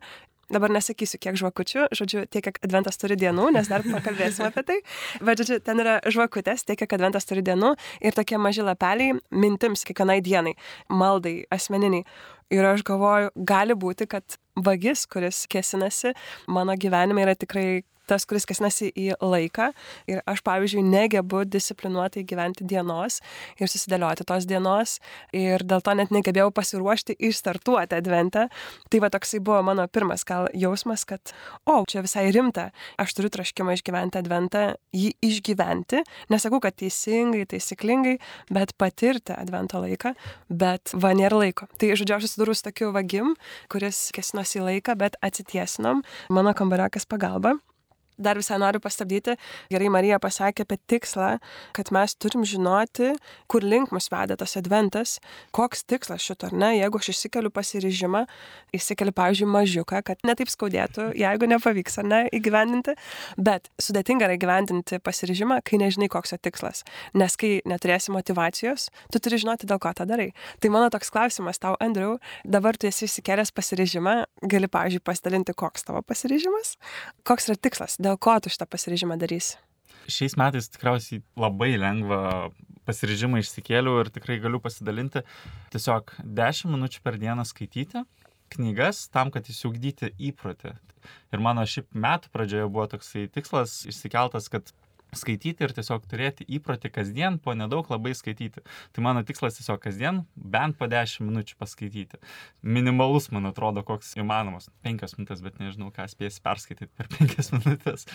dabar 0.53 0.73
nesakysiu, 0.75 1.19
kiek 1.23 1.39
žvakučių, 1.41 1.89
žodžiu, 1.97 2.25
tiek, 2.31 2.45
kiek 2.45 2.61
adventas 2.67 2.99
turi 3.01 3.17
dienų, 3.21 3.49
nes 3.57 3.69
dar 3.71 3.85
pakalbėsime 3.87 4.51
apie 4.51 4.65
tai, 4.69 4.77
bet, 5.25 5.41
žodžiu, 5.41 5.61
ten 5.65 5.81
yra 5.83 5.97
žvakutės, 6.05 6.67
tiek, 6.69 6.79
kiek 6.81 6.97
adventas 6.97 7.29
turi 7.29 7.45
dienų 7.47 7.75
ir 8.05 8.17
tokie 8.17 8.39
maži 8.41 8.67
lapeliai 8.67 9.17
mintims 9.33 9.87
kiekvienai 9.89 10.21
dienai, 10.25 10.55
maldai, 10.93 11.43
asmeniniai. 11.55 12.05
Ir 12.53 12.67
aš 12.69 12.85
galvoju, 12.87 13.33
gali 13.49 13.75
būti, 13.75 14.07
kad 14.11 14.37
vagis, 14.55 15.07
kuris 15.11 15.47
kėsinasi 15.51 16.13
mano 16.53 16.77
gyvenime, 16.79 17.25
yra 17.25 17.35
tikrai 17.39 17.83
tas, 18.09 18.27
kuris 18.29 18.47
kasnasi 18.49 18.91
į 18.93 19.15
laiką. 19.23 19.71
Ir 20.11 20.21
aš, 20.31 20.43
pavyzdžiui, 20.47 20.85
negebu 20.87 21.45
disciplinuotai 21.49 22.25
gyventi 22.29 22.67
dienos 22.69 23.21
ir 23.61 23.71
susidėlioti 23.71 24.27
tos 24.29 24.47
dienos. 24.49 24.99
Ir 25.37 25.65
dėl 25.65 25.83
to 25.85 25.95
net 25.97 26.13
negebėjau 26.15 26.51
pasiruošti 26.55 27.17
išstartuoti 27.29 27.99
adventą. 27.99 28.47
Tai 28.93 29.03
va 29.05 29.11
toksai 29.13 29.41
buvo 29.45 29.63
mano 29.67 29.87
pirmas 29.89 30.25
gal 30.29 30.49
jausmas, 30.55 31.07
kad, 31.09 31.35
o, 31.67 31.83
čia 31.91 32.05
visai 32.05 32.29
rimta. 32.35 32.71
Aš 33.01 33.17
turiu 33.17 33.33
traškimą 33.35 33.77
išgyventi 33.79 34.21
adventą, 34.21 34.65
jį 34.95 35.15
išgyventi. 35.25 36.05
Nesakau, 36.33 36.61
kad 36.65 36.77
teisingai, 36.81 37.45
taisyklingai, 37.51 38.17
bet 38.55 38.75
patirti 38.81 39.35
advento 39.37 39.83
laiką. 39.83 40.15
Bet 40.49 40.95
va 40.95 41.15
nėra 41.17 41.41
laiko. 41.45 41.69
Tai, 41.81 41.93
žodžiu, 41.99 42.19
aš 42.19 42.29
susidūrus 42.29 42.65
tokiu 42.67 42.93
vagim, 42.95 43.35
kuris 43.73 44.09
kesinosi 44.15 44.61
į 44.61 44.67
laiką, 44.69 44.99
bet 45.01 45.19
atsitiesinom 45.25 46.05
mano 46.35 46.55
kambariakas 46.57 47.09
pagalba 47.11 47.57
dar 48.19 48.39
visai 48.39 48.59
noriu 48.63 48.81
pastabdyti. 48.83 49.37
Gerai, 49.73 49.91
Marija 49.93 50.19
pasakė 50.23 50.65
apie 50.65 50.79
tikslą, 50.91 51.31
kad 51.77 51.91
mes 51.95 52.15
turim 52.21 52.45
žinoti, 52.47 53.13
kur 53.51 53.65
link 53.65 53.93
mus 53.95 54.11
veda 54.13 54.37
tas 54.39 54.57
adventas, 54.61 55.19
koks 55.55 55.85
tikslas 55.89 56.25
šito, 56.25 56.51
ar 56.51 56.57
ne, 56.57 56.71
jeigu 56.79 57.01
aš 57.01 57.11
išsikeliu 57.15 57.53
pasiryžimą, 57.55 58.25
išsikeliu, 58.77 59.15
pavyzdžiui, 59.17 59.51
mažiuką, 59.55 60.03
kad 60.07 60.23
netaip 60.27 60.51
skaudėtų, 60.53 61.11
jeigu 61.19 61.49
nepavyks, 61.51 61.99
ar 62.03 62.09
ne, 62.11 62.21
įgyvendinti, 62.35 62.97
bet 63.37 63.71
sudėtinga 63.83 64.29
yra 64.29 64.39
įgyvendinti 64.39 65.01
pasiryžimą, 65.05 65.61
kai 65.67 65.81
nežinai, 65.83 66.11
koks 66.13 66.35
jo 66.35 66.41
tikslas. 66.43 66.85
Nes 67.19 67.39
kai 67.41 67.57
neturėsi 67.69 68.15
motivacijos, 68.15 68.89
tu 69.13 69.23
turi 69.23 69.41
žinoti, 69.43 69.69
dėl 69.71 69.81
ko 69.83 69.93
tą 69.97 70.07
darai. 70.09 70.31
Tai 70.63 70.71
mano 70.75 70.91
toks 70.93 71.13
klausimas 71.15 71.61
tau, 71.63 71.75
Andriu, 71.83 72.17
dabar 72.45 72.79
tu 72.79 72.89
esi 72.91 73.09
išsikėlęs 73.09 73.53
pasiryžimą, 73.55 74.17
gali, 74.51 74.71
pavyzdžiui, 74.71 75.03
pasidalinti, 75.05 75.55
koks 75.59 75.87
tavo 75.89 76.03
pasiryžimas, 76.07 76.75
koks 77.29 77.51
yra 77.51 77.59
tikslas, 77.61 77.99
dėl 78.05 78.19
ko 78.21 78.37
tu 78.43 78.53
šitą 78.53 78.69
pasiryžimą 78.71 79.19
darysi? 79.21 79.57
Šiais 80.11 80.37
metais 80.37 80.69
tikriausiai 80.69 81.23
labai 81.41 81.75
lengva 81.81 82.51
pasiryžimą 82.85 83.41
išsikėliau 83.41 84.03
ir 84.03 84.11
tikrai 84.13 84.37
galiu 84.43 84.61
pasidalinti 84.61 85.25
tiesiog 85.73 86.13
10 86.21 86.73
minučių 86.75 87.01
per 87.05 87.17
dieną 87.21 87.47
skaityti 87.49 88.05
knygas 88.55 89.07
tam, 89.13 89.33
kad 89.35 89.49
įsiugdyti 89.49 90.13
įprotį. 90.31 90.75
Ir 91.35 91.43
mano 91.45 91.65
šiaip 91.69 91.91
metų 91.97 92.31
pradžioje 92.33 92.69
buvo 92.69 92.87
toksai 92.93 93.27
tikslas 93.33 93.83
išsikeltas, 93.91 94.49
kad 94.53 94.71
skaityti 95.19 95.65
ir 95.67 95.75
tiesiog 95.77 96.05
turėti 96.11 96.47
įprotį 96.59 96.91
kasdien 96.95 97.39
po 97.43 97.55
nedaug 97.57 97.89
labai 97.93 98.15
skaityti. 98.17 98.65
Tai 98.95 99.05
mano 99.07 99.25
tikslas 99.27 99.59
tiesiog 99.59 99.83
kasdien 99.83 100.23
bent 100.35 100.79
po 100.79 100.89
10 100.91 101.25
minučių 101.25 101.59
paskaityti. 101.61 102.21
Minimalus, 102.63 103.31
man 103.35 103.51
atrodo, 103.51 103.85
koks 103.87 104.15
įmanomas. 104.21 104.71
5 104.87 105.17
minutės, 105.19 105.43
bet 105.45 105.61
nežinau, 105.63 105.91
ką 105.95 106.07
spėsi 106.11 106.43
perskaityti 106.45 106.93
per 106.95 107.11
5 107.19 107.53
minutės. 107.59 108.09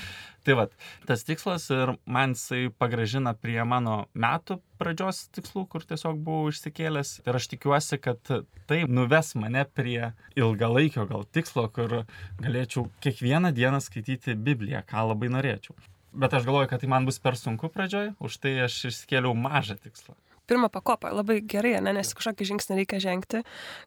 Tai 0.47 0.59
vad, 0.63 0.75
tas 1.09 1.25
tikslas 1.27 1.69
ir 1.73 1.95
man 2.05 2.37
jisai 2.37 2.67
pagražina 2.71 3.35
prie 3.37 3.61
mano 3.67 4.05
metų 4.13 4.59
pradžios 4.79 5.25
tikslų, 5.35 5.65
kur 5.71 5.85
tiesiog 5.87 6.19
buvau 6.23 6.49
išsikėlęs. 6.53 7.19
Ir 7.27 7.39
aš 7.39 7.49
tikiuosi, 7.53 7.99
kad 8.01 8.33
tai 8.69 8.81
nuves 8.87 9.33
mane 9.39 9.65
prie 9.75 10.13
ilgalaikio 10.39 11.05
gal 11.09 11.27
tikslo, 11.27 11.67
kur 11.75 12.03
galėčiau 12.39 12.87
kiekvieną 13.03 13.53
dieną 13.55 13.83
skaityti 13.83 14.37
Bibliją, 14.39 14.83
ką 14.87 15.09
labai 15.11 15.31
norėčiau. 15.35 15.75
Bet 16.11 16.33
aš 16.33 16.47
galvoju, 16.47 16.69
kad 16.71 16.81
tai 16.81 16.89
man 16.89 17.05
bus 17.05 17.19
per 17.21 17.37
sunku 17.37 17.69
pradžioj, 17.69 18.15
už 18.17 18.39
tai 18.41 18.55
aš 18.65 18.79
išsikėliau 18.89 19.35
mažą 19.37 19.77
tikslą 19.77 20.15
pirmą 20.49 20.71
pakopą. 20.73 21.13
Labai 21.15 21.39
gerai, 21.45 21.75
ne, 21.83 21.93
nes 21.99 22.13
kažkokį 22.17 22.49
žingsnį 22.51 22.79
reikia 22.81 23.01
žengti, 23.03 23.43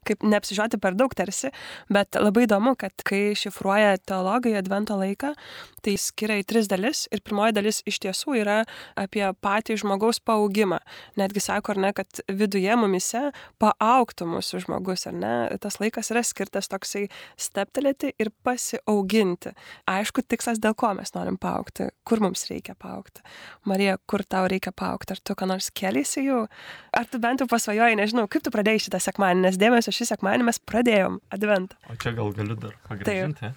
kaip 0.09 0.25
neapsižiūrėti 0.27 0.81
per 0.83 0.97
daug 0.99 1.15
tarsi, 1.19 1.53
bet 1.93 2.19
labai 2.19 2.47
įdomu, 2.47 2.77
kad 2.79 3.05
kai 3.09 3.33
šifruoja 3.39 3.99
teologai 4.07 4.55
advento 4.61 4.97
laiką, 4.99 5.35
tai 5.83 5.97
skiria 5.99 6.39
į 6.41 6.47
tris 6.49 6.69
dalis 6.71 7.07
ir 7.13 7.23
pirmoji 7.27 7.57
dalis 7.57 7.83
iš 7.89 7.99
tiesų 8.05 8.37
yra 8.41 8.59
apie 8.99 9.25
patį 9.43 9.79
žmogaus 9.83 10.23
paaugimą. 10.23 10.79
Netgi 11.19 11.43
sako, 11.43 11.75
ar 11.75 11.83
ne, 11.87 11.93
kad 11.97 12.23
viduje 12.31 12.77
mumise 12.79 13.25
paauktų 13.63 14.29
mūsų 14.31 14.63
žmogus, 14.67 15.07
ar 15.11 15.17
ne, 15.17 15.35
tas 15.63 15.81
laikas 15.83 16.13
yra 16.15 16.23
skirtas 16.27 16.71
toksai 16.73 17.09
steptelėti 17.41 18.13
ir 18.23 18.33
pasiauginti. 18.47 19.55
Aišku, 19.91 20.25
tikslas, 20.27 20.61
dėl 20.63 20.77
ko 20.79 20.93
mes 20.99 21.15
norim 21.17 21.39
paaukti, 21.41 21.91
kur 22.07 22.23
mums 22.23 22.47
reikia 22.51 22.77
paaukti. 22.79 23.25
Marija, 23.69 23.99
kur 24.07 24.25
tau 24.25 24.47
reikia 24.51 24.75
paaukti, 24.77 25.17
ar 25.17 25.23
tu 25.23 25.37
ką 25.39 25.49
nors 25.51 25.71
keliasi 25.75 26.27
jau, 26.27 26.45
Ar 26.93 27.09
tu 27.09 27.21
bent 27.23 27.41
jau 27.41 27.49
pasvajoji, 27.49 27.99
nežinau, 28.01 28.27
kaip 28.31 28.45
tu 28.45 28.53
pradėjai 28.55 28.87
šitą 28.87 29.01
sekmanį, 29.01 29.47
nes 29.47 29.59
dėmesio 29.61 29.95
šį 29.97 30.11
sekmanį 30.13 30.49
mes 30.51 30.61
pradėjom 30.69 31.21
adventą. 31.33 31.79
O 31.89 31.97
čia 31.97 32.15
gal 32.17 32.33
galiu 32.37 32.59
dar 32.61 32.77
pagrįžti. 32.89 33.53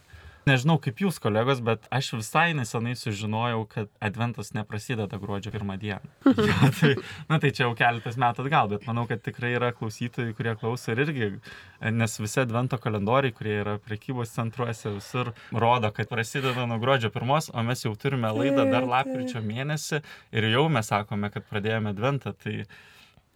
Nežinau 0.45 0.75
kaip 0.77 0.99
jūs, 1.01 1.17
kolegos, 1.17 1.57
bet 1.65 1.87
aš 1.93 2.11
visai 2.19 2.51
nesenai 2.53 2.93
sužinojau, 2.99 3.63
kad 3.69 3.89
adventas 4.03 4.51
neprasideda 4.53 5.17
gruodžio 5.17 5.49
pirmą 5.55 5.79
dieną. 5.81 6.11
ja, 6.49 6.69
tai, 6.79 6.91
na 7.31 7.39
tai 7.41 7.49
čia 7.49 7.63
jau 7.65 7.71
keletas 7.79 8.19
metų 8.21 8.45
atgal, 8.45 8.69
bet 8.75 8.85
manau, 8.85 9.07
kad 9.09 9.23
tikrai 9.25 9.55
yra 9.57 9.71
klausytojai, 9.73 10.35
kurie 10.37 10.53
klauso 10.61 10.93
ir 10.93 11.01
irgi, 11.07 11.31
nes 11.97 12.17
visi 12.21 12.43
advento 12.43 12.77
kalendoriai, 12.81 13.33
kurie 13.33 13.57
yra 13.63 13.77
prekybos 13.81 14.35
centruose, 14.37 14.93
visur 14.99 15.33
rodo, 15.49 15.89
kad 15.95 16.13
prasideda 16.13 16.69
nuo 16.69 16.77
gruodžio 16.83 17.09
pirmos, 17.15 17.49
o 17.49 17.65
mes 17.65 17.81
jau 17.81 17.95
turime 17.97 18.29
laidą 18.37 18.69
dar 18.69 18.85
lapkričio 18.85 19.41
mėnesį 19.41 20.03
ir 20.37 20.51
jau 20.53 20.67
mes 20.69 20.93
sakome, 20.93 21.33
kad 21.33 21.49
pradėjome 21.49 21.95
adventą. 21.95 22.37
Tai 22.37 22.59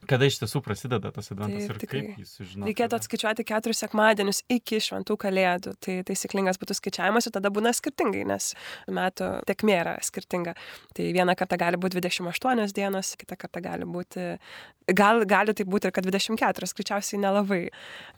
Kada 0.07 0.27
iš 0.29 0.37
tiesų 0.39 0.61
prasideda 0.63 1.11
tas 1.11 1.27
adventas 1.33 1.65
Taip, 1.65 1.73
ir 1.73 1.79
tikrai. 1.81 2.01
kaip 2.05 2.21
jis 2.21 2.31
sužino? 2.37 2.67
Reikėtų 2.69 2.97
atskaičiuoti 2.97 3.45
keturis 3.47 3.81
sekmadienius 3.83 4.39
iki 4.51 4.79
šventų 4.83 5.17
kalėdų. 5.19 5.73
Tai 5.83 5.95
taisyklingas 6.07 6.59
būtų 6.61 6.77
skaičiavimas 6.77 7.27
ir 7.27 7.33
tada 7.35 7.51
būna 7.53 7.73
skirtingai, 7.75 8.23
nes 8.29 8.53
metų 8.87 9.29
tekmė 9.49 9.75
yra 9.81 9.95
skirtinga. 10.05 10.55
Tai 10.95 11.07
vieną 11.17 11.35
kartą 11.39 11.59
gali 11.59 11.79
būti 11.81 11.99
28 11.99 12.75
dienos, 12.77 13.11
kitą 13.19 13.37
kartą 13.39 13.63
gali 13.65 13.87
būti, 13.89 14.29
gal, 14.95 15.25
gali 15.29 15.55
tai 15.57 15.67
būti 15.67 15.89
ir 15.89 15.95
kad 15.95 16.07
24, 16.07 16.71
skaičiausiai 16.71 17.19
nelabai. 17.25 17.65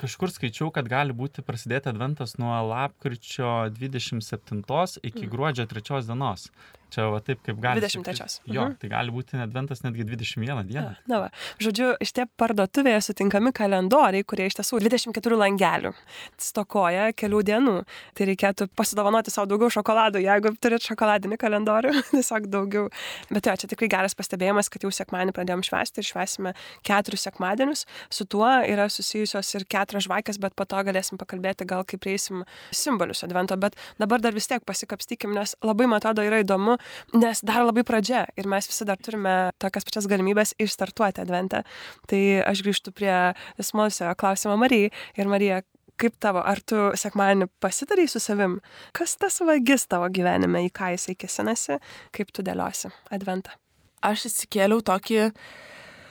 Kažkur 0.03 0.33
skaičiau, 0.35 0.69
kad 0.75 0.89
gali 0.91 1.17
būti 1.17 1.41
prasidėti 1.45 1.89
adventas 1.89 2.37
nuo 2.37 2.53
lapkričio 2.69 3.71
27 3.73 4.61
iki 5.01 5.25
mm. 5.25 5.33
gruodžio 5.33 5.65
3 5.65 6.05
dienos. 6.05 6.51
Čia 6.91 7.05
va 7.07 7.21
taip, 7.23 7.39
kaip 7.45 7.59
gali. 7.63 7.79
23. 7.79 8.41
Jo, 8.51 8.65
mhm. 8.65 8.73
tai 8.81 8.89
gali 8.91 9.13
būti 9.15 9.39
adventas 9.39 9.79
netgi 9.85 10.03
21 10.09 10.65
dieną. 10.67 10.89
Na, 11.07 11.21
va. 11.23 11.29
Žodžiu, 11.63 11.93
šitie 12.03 12.25
parduotuvėje 12.39 13.05
sutinkami 13.07 13.53
kalendoriai, 13.55 14.25
kurie 14.27 14.49
iš 14.49 14.57
tiesų 14.59 14.81
24 14.83 15.37
langelių 15.39 15.93
stokoja 16.41 17.11
kelių 17.15 17.39
dienų. 17.47 17.75
Tai 18.17 18.27
reikėtų 18.27 18.67
pasidovanoti 18.75 19.31
savo 19.31 19.47
daugiau 19.53 19.71
šokoladų, 19.71 20.19
jeigu 20.25 20.51
turit 20.59 20.83
šokoladinį 20.89 21.39
kalendorių, 21.39 21.93
tiesiog 22.11 22.49
daugiau. 22.51 22.89
Bet 23.31 23.47
jo, 23.47 23.55
čia 23.63 23.71
tikrai 23.71 23.91
geras 23.95 24.17
pastebėjimas, 24.19 24.71
kad 24.73 24.83
jau 24.83 24.91
sekmanį 24.91 25.35
pradėjom 25.37 25.63
švęsti 25.69 26.03
ir 26.03 26.09
švęsime 26.09 26.53
keturis 26.87 27.23
sekmadienius. 27.29 27.85
Su 28.11 28.27
tuo 28.27 28.49
yra 28.67 28.89
susijusios 28.91 29.47
ir 29.55 29.67
keturios 29.71 30.09
žvakės, 30.09 30.41
bet 30.43 30.59
po 30.59 30.67
to 30.67 30.83
galėsim 30.91 31.21
pakalbėti 31.21 31.69
gal 31.71 31.87
kaip 31.87 32.03
prieisim 32.03 32.43
simbolius 32.75 33.23
advento. 33.23 33.55
Bet 33.61 33.79
dabar 34.01 34.19
dar 34.19 34.35
vis 34.35 34.51
tiek 34.51 34.67
pasikapstykim, 34.67 35.31
nes 35.37 35.55
labai, 35.63 35.87
man 35.87 36.01
atrodo, 36.01 36.25
yra 36.27 36.41
įdomu 36.43 36.80
nes 37.13 37.43
dar 37.45 37.65
labai 37.65 37.83
pradžia 37.87 38.25
ir 38.39 38.49
mes 38.51 38.67
visi 38.69 38.87
dar 38.87 38.99
turime 39.01 39.35
tokias 39.61 39.87
pačias 39.87 40.07
galimybės 40.11 40.55
išstartuoti 40.61 41.23
adventę. 41.23 41.63
Tai 42.09 42.21
aš 42.47 42.63
grįžtu 42.65 42.93
prie 42.95 43.15
smalsiojo 43.59 44.15
klausimo 44.19 44.57
Marijai 44.59 44.91
ir 45.17 45.31
Marija, 45.31 45.61
kaip 46.01 46.17
tavo, 46.21 46.41
ar 46.41 46.61
tu 46.65 46.89
sekmanį 46.97 47.47
pasidarai 47.61 48.07
su 48.09 48.21
savim, 48.23 48.59
kas 48.97 49.15
tas 49.21 49.41
vagis 49.45 49.85
tavo 49.91 50.07
gyvenime, 50.13 50.63
į 50.65 50.71
ką 50.73 50.93
jisai 50.95 51.17
kesinasi, 51.19 51.77
kaip 52.15 52.31
tu 52.33 52.45
dėliosi 52.45 52.89
adventą? 53.13 53.53
Aš 54.01 54.25
įsikėliau 54.31 54.81
tokį 54.81 55.27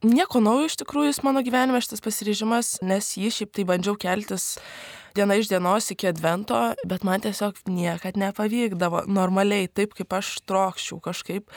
Nieko 0.00 0.40
naujo 0.40 0.64
iš 0.70 0.78
tikrųjų 0.80 1.10
jis 1.10 1.18
mano 1.26 1.42
gyvenime 1.44 1.80
šitas 1.84 2.00
pasiryžimas, 2.00 2.78
nes 2.80 3.12
jį 3.20 3.28
šiaip 3.36 3.50
tai 3.52 3.66
bandžiau 3.68 3.98
keltis 4.00 4.54
diena 5.12 5.36
iš 5.36 5.50
dienos 5.50 5.90
iki 5.92 6.08
advento, 6.08 6.58
bet 6.88 7.02
man 7.04 7.20
tiesiog 7.20 7.58
niekad 7.68 8.16
nepavykdavo 8.16 9.02
normaliai, 9.12 9.68
taip 9.68 9.92
kaip 9.98 10.14
aš 10.16 10.38
trokščiau 10.48 11.02
kažkaip. 11.04 11.52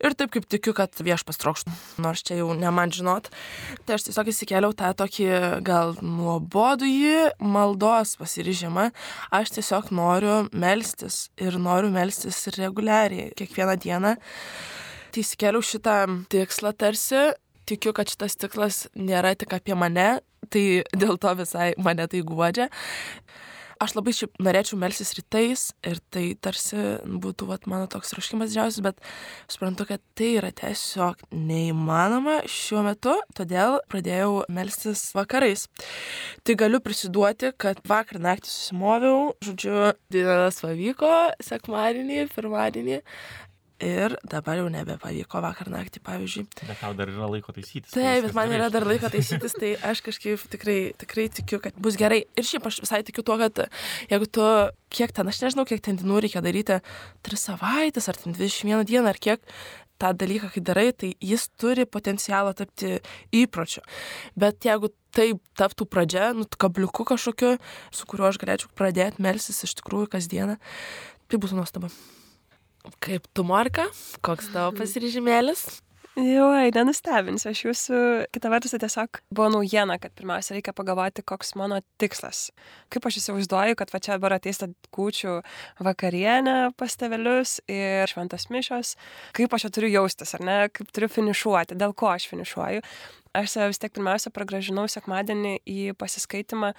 Ir 0.00 0.16
taip 0.18 0.32
kaip 0.34 0.48
tikiu, 0.50 0.72
kad 0.74 0.96
viešpas 0.96 1.38
trokštų, 1.38 1.74
nors 2.02 2.24
čia 2.26 2.40
jau 2.40 2.48
ne 2.58 2.72
man 2.74 2.90
žinot. 2.90 3.28
Tai 3.84 3.98
aš 3.98 4.06
tiesiog 4.08 4.30
įsikėliau 4.32 4.74
tą 4.74 4.88
tokį 4.96 5.28
gal 5.62 5.92
nuobodųjį 6.00 7.36
maldos 7.38 8.16
pasiryžimą. 8.18 8.88
Aš 9.36 9.52
tiesiog 9.58 9.92
noriu 9.94 10.40
melstis 10.50 11.28
ir 11.38 11.60
noriu 11.60 11.92
melstis 11.94 12.40
reguliariai, 12.56 13.28
kiekvieną 13.36 13.76
dieną. 13.84 14.16
Tai 15.12 15.22
įsikėliau 15.22 15.62
šitą 15.62 16.00
tikslą 16.32 16.72
tarsi 16.80 17.28
tikiu, 17.70 17.94
kad 17.96 18.10
šitas 18.10 18.36
tikslas 18.40 18.82
nėra 18.98 19.36
tik 19.38 19.54
apie 19.56 19.78
mane, 19.78 20.10
tai 20.50 20.64
dėl 20.96 21.20
to 21.20 21.36
visai 21.38 21.72
mane 21.78 22.08
tai 22.10 22.24
guodžia. 22.26 22.70
Aš 23.80 23.94
labai 23.96 24.12
šiaip 24.12 24.34
norėčiau 24.44 24.76
melsis 24.76 25.14
rytais 25.16 25.60
ir 25.88 26.02
tai 26.12 26.34
tarsi 26.44 26.76
būtų 27.08 27.46
vat, 27.48 27.62
mano 27.64 27.86
toks 27.88 28.12
raškimas 28.12 28.50
didžiausias, 28.50 28.82
bet 28.84 28.98
suprantu, 29.48 29.86
kad 29.88 30.02
tai 30.20 30.34
yra 30.36 30.50
tiesiog 30.52 31.22
neįmanoma 31.32 32.42
šiuo 32.44 32.82
metu, 32.84 33.14
todėl 33.38 33.78
pradėjau 33.88 34.42
melstis 34.52 35.06
vakarais. 35.16 35.64
Tai 36.44 36.58
galiu 36.60 36.82
prisiduoti, 36.84 37.54
kad 37.56 37.80
vakar 37.88 38.20
naktį 38.20 38.52
susimoviau, 38.52 39.30
žodžiu, 39.48 39.94
dienas 40.12 40.60
pavyko, 40.60 41.14
sekmadienį, 41.48 42.26
pirmadienį, 42.36 43.00
ir 43.84 44.14
dabar 44.28 44.60
jau 44.60 44.68
nebepavyko 44.72 45.42
vakar 45.44 45.70
naktį, 45.72 46.02
pavyzdžiui. 46.06 46.44
Bet 46.68 46.80
tau 46.82 46.94
dar 46.98 47.10
yra 47.12 47.28
laiko 47.32 47.54
taisytis. 47.56 47.92
Taip, 47.94 48.26
bet 48.26 48.36
man 48.36 48.52
yra 48.54 48.68
dar 48.72 48.86
laiko 48.88 49.10
taisytis, 49.12 49.56
tai 49.56 49.74
aš 49.90 50.04
kažkaip 50.06 50.46
tikrai, 50.52 50.78
tikrai 51.00 51.26
tikiu, 51.40 51.60
kad 51.64 51.76
bus 51.80 51.98
gerai. 52.00 52.22
Ir 52.38 52.46
šiaip 52.46 52.68
aš 52.70 52.80
visai 52.84 53.02
tikiu 53.06 53.24
tuo, 53.26 53.38
kad 53.40 53.64
jeigu 54.12 54.30
tu, 54.30 54.46
kiek 54.92 55.14
ten, 55.16 55.30
aš 55.30 55.42
nežinau, 55.46 55.66
kiek 55.68 55.82
ten 55.84 56.00
dienų 56.00 56.24
reikia 56.26 56.44
daryti, 56.44 56.80
3 57.26 57.44
savaitės 57.48 58.10
ar 58.12 58.20
ten 58.20 58.36
21 58.36 58.86
dieną 58.88 59.12
ar 59.12 59.20
kiek, 59.20 59.44
tą 60.00 60.12
dalyką, 60.16 60.48
kai 60.54 60.62
darai, 60.64 60.88
tai 60.96 61.10
jis 61.20 61.48
turi 61.60 61.84
potencialą 61.84 62.54
tapti 62.56 62.98
įpročiu. 63.36 63.84
Bet 64.40 64.64
jeigu 64.64 64.92
tai 65.14 65.32
taptų 65.60 65.86
pradžia, 65.90 66.30
nu, 66.36 66.46
kabliuku 66.48 67.04
kažkokiu, 67.12 67.56
su 67.92 68.08
kuriuo 68.08 68.30
aš 68.30 68.40
galėčiau 68.40 68.72
pradėti 68.78 69.22
melsis 69.24 69.60
iš 69.66 69.76
tikrųjų 69.82 70.12
kasdieną, 70.14 70.56
tai 71.28 71.42
būtų 71.42 71.60
nuostaba. 71.60 71.92
Kaip 72.98 73.28
tu, 73.34 73.44
Morka? 73.46 73.86
Koks 74.26 74.50
tavo 74.54 74.74
pasiryžimėlis? 74.78 75.80
Jau, 76.18 76.48
nenustebinsiu, 76.74 77.52
aš 77.52 77.60
jūsų, 77.62 77.98
kita 78.34 78.50
vertus, 78.50 78.72
tai 78.74 78.80
tiesiog 78.82 79.20
buvo 79.30 79.46
naujiena, 79.54 79.94
kad 80.02 80.10
pirmiausia 80.18 80.56
reikia 80.56 80.74
pagalvoti, 80.74 81.22
koks 81.22 81.54
mano 81.56 81.78
tikslas. 82.02 82.48
Kaip 82.90 83.06
aš 83.06 83.20
įsivaizduoju, 83.20 83.76
kad 83.78 83.92
va 83.94 84.00
čia 84.02 84.16
dabar 84.16 84.34
ateis 84.34 84.58
ta 84.58 84.66
kūčių 84.96 85.36
vakarienė 85.86 86.56
pas 86.80 86.98
tevelius 86.98 87.60
ir 87.70 88.10
šventas 88.10 88.48
mišos, 88.50 88.96
kaip 89.38 89.54
aš 89.54 89.68
čia 89.68 89.72
turiu 89.78 89.92
jaustis, 89.94 90.34
ar 90.34 90.44
ne, 90.44 90.58
kaip 90.74 90.90
turiu 90.90 91.08
finišuoti, 91.14 91.78
dėl 91.78 91.94
ko 91.94 92.10
aš 92.10 92.26
finišuoju. 92.32 92.82
Aš 93.38 93.54
vis 93.70 93.78
tiek 93.78 93.94
pirmiausia 93.94 94.34
pragražinau 94.34 94.88
sekmadienį 94.90 95.60
į 95.62 95.92
pasiskaitimą 95.94 96.74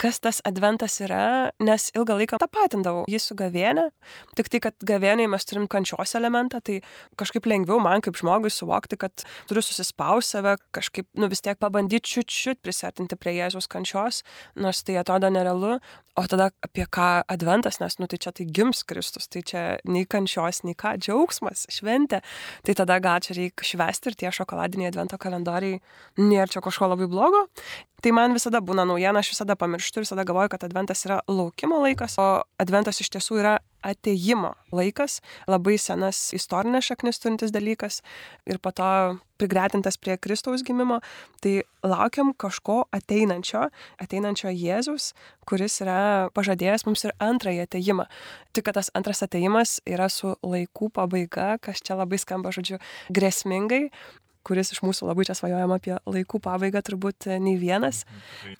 kas 0.00 0.20
tas 0.24 0.40
adventas 0.48 0.96
yra, 1.04 1.50
nes 1.60 1.90
ilgą 1.92 2.16
laiką 2.22 2.38
tapatindavau 2.40 3.04
jį 3.10 3.20
su 3.20 3.36
gavienė, 3.36 3.90
tik 4.38 4.48
tai, 4.52 4.60
kad 4.64 4.86
gavieniai 4.86 5.28
mes 5.30 5.44
turim 5.48 5.66
kančios 5.70 6.14
elementą, 6.16 6.62
tai 6.64 6.78
kažkaip 7.20 7.48
lengviau 7.50 7.80
man 7.84 8.04
kaip 8.04 8.16
žmogui 8.20 8.52
suvokti, 8.54 8.96
kad 9.00 9.24
turiu 9.50 9.64
susispausti 9.64 10.38
save, 10.38 10.56
kažkaip, 10.76 11.08
nu 11.18 11.28
vis 11.30 11.42
tiek 11.44 11.58
pabandyti 11.60 12.14
čiut-čiut 12.14 12.60
prisartinti 12.64 13.18
prie 13.20 13.34
Jėzaus 13.36 13.68
kančios, 13.70 14.22
nors 14.56 14.84
tai 14.86 14.96
atrodo 15.00 15.28
nerealu, 15.32 15.78
o 16.16 16.24
tada 16.28 16.50
apie 16.64 16.84
ką 16.84 17.08
adventas, 17.30 17.80
nes, 17.80 17.96
nu 18.00 18.08
tai 18.10 18.18
čia 18.22 18.32
tai 18.36 18.46
gims 18.46 18.82
Kristus, 18.88 19.28
tai 19.30 19.42
čia 19.46 19.62
nei 19.88 20.06
kančios, 20.08 20.62
nei 20.66 20.76
ką, 20.78 20.96
džiaugsmas, 21.00 21.66
šventė, 21.72 22.20
tai 22.66 22.76
tada 22.78 22.98
gal 23.02 23.22
čia 23.24 23.36
reikia 23.38 23.68
švesti 23.72 24.10
ir 24.10 24.18
tie 24.20 24.32
šokoladiniai 24.34 24.90
advento 24.90 25.18
kalendoriai 25.20 25.80
nėra 26.20 26.50
čia 26.50 26.62
kažko 26.64 26.90
labai 26.92 27.08
blogo. 27.10 27.46
Tai 28.00 28.14
man 28.16 28.32
visada 28.32 28.62
būna 28.64 28.86
naujiena, 28.88 29.20
aš 29.20 29.34
visada 29.34 29.56
pamirštu 29.60 29.89
ir 29.96 30.04
visada 30.04 30.24
galvoju, 30.28 30.52
kad 30.54 30.64
adventas 30.64 31.04
yra 31.08 31.20
laukimo 31.28 31.80
laikas, 31.82 32.18
o 32.20 32.42
adventas 32.62 33.00
iš 33.02 33.10
tiesų 33.16 33.40
yra 33.42 33.56
ateimo 33.82 34.52
laikas, 34.76 35.20
labai 35.48 35.78
senas 35.80 36.18
istorinės 36.36 36.90
šaknis 36.90 37.20
turintis 37.20 37.52
dalykas 37.54 38.00
ir 38.48 38.60
po 38.60 38.72
to 38.76 38.90
prigretintas 39.40 39.96
prie 39.96 40.18
Kristaus 40.20 40.64
gimimo. 40.66 41.00
Tai 41.40 41.54
laukiam 41.86 42.34
kažko 42.36 42.82
ateinančio, 42.92 43.66
ateinančio 44.02 44.52
Jėzus, 44.52 45.14
kuris 45.48 45.80
yra 45.80 46.28
pažadėjęs 46.36 46.84
mums 46.88 47.06
ir 47.08 47.16
antrąjį 47.24 47.64
ateimą. 47.64 48.08
Tik 48.52 48.68
kad 48.68 48.76
tas 48.76 48.92
antras 48.94 49.24
ateimas 49.24 49.78
yra 49.88 50.10
su 50.12 50.34
laikų 50.44 50.92
pabaiga, 51.00 51.54
kas 51.64 51.80
čia 51.80 51.96
labai 51.96 52.20
skamba, 52.20 52.52
žodžiu, 52.52 52.80
grėsmingai, 53.08 53.86
kuris 54.46 54.72
iš 54.74 54.82
mūsų 54.84 55.08
labai 55.10 55.26
čia 55.28 55.36
svajojam 55.38 55.72
apie 55.74 55.96
laikų 56.08 56.40
pabaigą, 56.44 56.82
turbūt 56.86 57.28
nei 57.42 57.56
vienas. 57.60 58.02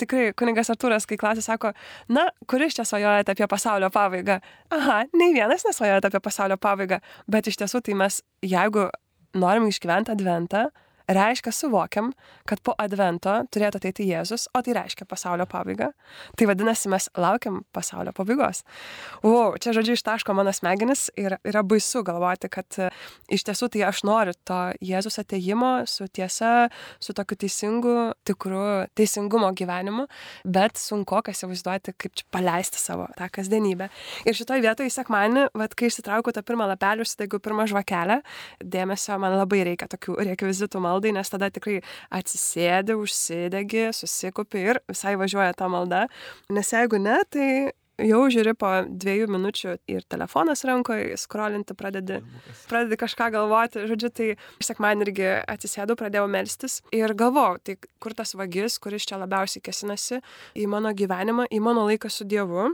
Tikrai, 0.01 0.31
kuningas 0.37 0.73
Artūras, 0.73 1.07
kai 1.09 1.19
klasė 1.21 1.45
sako, 1.45 1.73
na, 2.13 2.29
kuris 2.51 2.77
čia 2.77 2.87
svajojate 2.89 3.35
apie 3.35 3.49
pasaulio 3.51 3.91
pabaigą? 3.95 4.41
Aha, 4.77 5.03
nei 5.17 5.33
vienas 5.37 5.65
nesvajojate 5.69 6.11
apie 6.11 6.23
pasaulio 6.25 6.61
pabaigą, 6.61 7.01
bet 7.31 7.51
iš 7.51 7.61
tiesų 7.63 7.83
tai 7.87 7.97
mes, 8.03 8.21
jeigu 8.45 8.89
norim 9.41 9.69
išgyventi 9.71 10.13
adventą, 10.15 10.69
reiškia 11.11 11.53
suvokiam, 11.53 12.13
kad 12.49 12.63
po 12.65 12.75
advento 12.79 13.33
turėtų 13.53 13.81
ateiti 13.81 14.07
Jėzus, 14.09 14.47
o 14.55 14.63
tai 14.65 14.75
reiškia 14.77 15.07
pasaulio 15.11 15.47
pabaigą. 15.51 15.91
Tai 16.39 16.49
vadinasi, 16.51 16.91
mes 16.93 17.09
laukiam 17.19 17.61
pasaulio 17.75 18.15
pabaigos. 18.17 18.63
O, 19.27 19.53
čia 19.61 19.75
žodžiu 19.77 19.97
ištaško 19.99 20.35
mano 20.37 20.53
smegenis 20.55 21.09
ir 21.21 21.37
yra 21.47 21.63
baisu 21.67 22.05
galvoti, 22.07 22.51
kad 22.53 22.79
e, 22.79 22.91
iš 23.33 23.45
tiesų 23.49 23.71
tai 23.75 23.85
aš 23.89 24.05
noriu 24.07 24.35
to 24.49 24.61
Jėzus 24.85 25.21
ateimo 25.23 25.73
su 25.91 26.07
tiesa, 26.09 26.71
su 27.03 27.15
tokiu 27.17 27.39
teisingu, 27.45 27.97
tikru 28.27 28.87
teisingumo 28.99 29.51
gyvenimu, 29.57 30.07
bet 30.45 30.79
sunku, 30.81 31.21
kas 31.27 31.41
įsivaizduoti, 31.41 31.97
kaip 32.01 32.25
paleisti 32.33 32.81
savo 32.81 33.09
tą 33.19 33.29
kasdienybę. 33.33 33.91
Ir 34.29 34.39
šitoje 34.39 34.65
vietoje 34.65 34.93
sekmanį, 34.95 35.49
vad 35.59 35.75
kai 35.79 35.91
išsitraukiau 35.91 36.35
tą 36.37 36.45
pirmą 36.47 36.69
lapelį, 36.71 37.05
užsidegau 37.07 37.41
pirmą 37.43 37.67
žvakelę, 37.71 38.21
dėmesio 38.63 39.19
man 39.21 39.37
labai 39.41 39.65
reikia 39.71 39.89
tokių 39.91 40.19
rekvizitų 40.31 40.83
maldų 40.85 41.00
maldai, 41.01 41.17
nes 41.17 41.31
tada 41.31 41.51
tikrai 41.51 41.81
atsisėdi, 42.13 42.97
užsidegi, 42.99 43.91
susikupi 43.97 44.65
ir 44.71 44.81
visai 44.89 45.17
važiuoja 45.17 45.55
ta 45.57 45.69
malda. 45.69 46.09
Nes 46.51 46.73
jeigu 46.73 47.01
ne, 47.01 47.23
tai 47.31 47.73
jau 48.01 48.21
žiūri 48.33 48.55
po 48.57 48.69
dviejų 48.89 49.29
minučių 49.29 49.77
ir 49.89 50.05
telefonas 50.09 50.65
rankoje, 50.65 51.17
skrolinti 51.21 51.75
pradedi, 51.77 52.21
pradedi 52.69 52.97
kažką 53.01 53.31
galvoti. 53.33 53.87
Žodžiu, 53.89 54.11
tai 54.13 54.29
sekmanį 54.65 55.07
irgi 55.09 55.29
atsisėdau, 55.49 55.97
pradėjau 55.97 56.29
melstis 56.29 56.81
ir 56.93 57.15
galvojau, 57.15 57.61
tai 57.65 57.77
kur 58.01 58.17
tas 58.17 58.35
vagis, 58.35 58.79
kuris 58.81 59.07
čia 59.09 59.21
labiausiai 59.21 59.65
kesinasi 59.65 60.21
į 60.57 60.69
mano 60.71 60.93
gyvenimą, 60.97 61.49
į 61.51 61.61
mano 61.65 61.89
laiką 61.89 62.13
su 62.13 62.29
Dievu. 62.29 62.71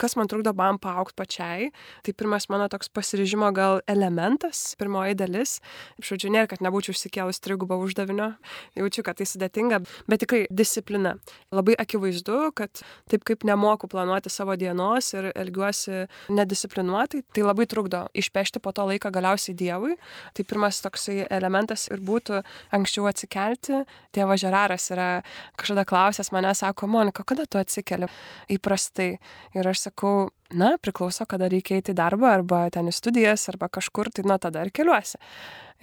Kas 0.00 0.16
man 0.18 0.30
trukdo 0.30 0.52
man 0.56 0.78
paaukti 0.82 1.16
pačiai, 1.18 1.70
tai 2.02 2.14
pirmas 2.16 2.48
mano 2.52 2.68
toks 2.72 2.90
pasiryžimo 2.92 3.52
gal 3.54 3.80
elementas, 3.90 4.74
pirmoji 4.80 5.16
dalis. 5.18 5.58
Žodžiu, 6.02 6.32
nėra, 6.34 6.48
kad 6.50 6.62
nebūčiau 6.64 6.96
išsikėlus 6.96 7.42
trigubą 7.42 7.78
uždavinio, 7.82 8.32
jaučiu, 8.78 9.04
kad 9.06 9.20
tai 9.20 9.26
sudėtinga, 9.28 9.82
bet 10.10 10.24
tikrai 10.24 10.44
disciplina. 10.50 11.14
Labai 11.54 11.76
akivaizdu, 11.78 12.52
kad 12.58 12.82
taip 13.10 13.26
kaip 13.28 13.46
nemoku 13.48 13.90
planuoti 13.90 14.32
savo 14.32 14.56
dienos 14.58 15.12
ir 15.14 15.30
elgiuosi 15.32 16.06
nedisciplinuotai, 16.32 17.22
tai 17.34 17.46
labai 17.46 17.68
trukdo 17.70 18.06
išpešti 18.18 18.62
po 18.62 18.72
to 18.74 18.86
laiką 18.88 19.12
galiausiai 19.14 19.56
Dievui. 19.58 19.96
Tai 20.34 20.44
pirmas 20.48 20.80
toksai 20.84 21.26
elementas 21.30 21.88
ir 21.92 22.02
būtų 22.02 22.42
anksčiau 22.74 23.08
atsikelti. 23.10 23.82
Tėvo 24.14 24.36
Žeraras 24.40 24.88
yra 24.94 25.08
kažkada 25.60 25.84
klausęs 25.88 26.32
mane, 26.34 26.52
sako, 26.56 26.88
Monika, 26.90 27.24
kada 27.26 27.46
tu 27.46 27.60
atsikeli 27.60 28.08
įprastai? 28.52 29.16
Ir 29.58 29.68
aš 29.68 29.86
sakau, 29.88 30.30
na, 30.56 30.74
priklauso, 30.80 31.26
kada 31.28 31.50
reikia 31.52 31.80
eiti 31.80 31.92
į 31.92 31.98
darbą, 31.98 32.30
arba 32.38 32.64
ten 32.72 32.88
į 32.88 32.96
studijas, 32.96 33.44
arba 33.52 33.68
kažkur, 33.72 34.08
tai 34.14 34.24
nuo 34.28 34.38
tada 34.40 34.64
ir 34.64 34.72
keliuosi. 34.72 35.20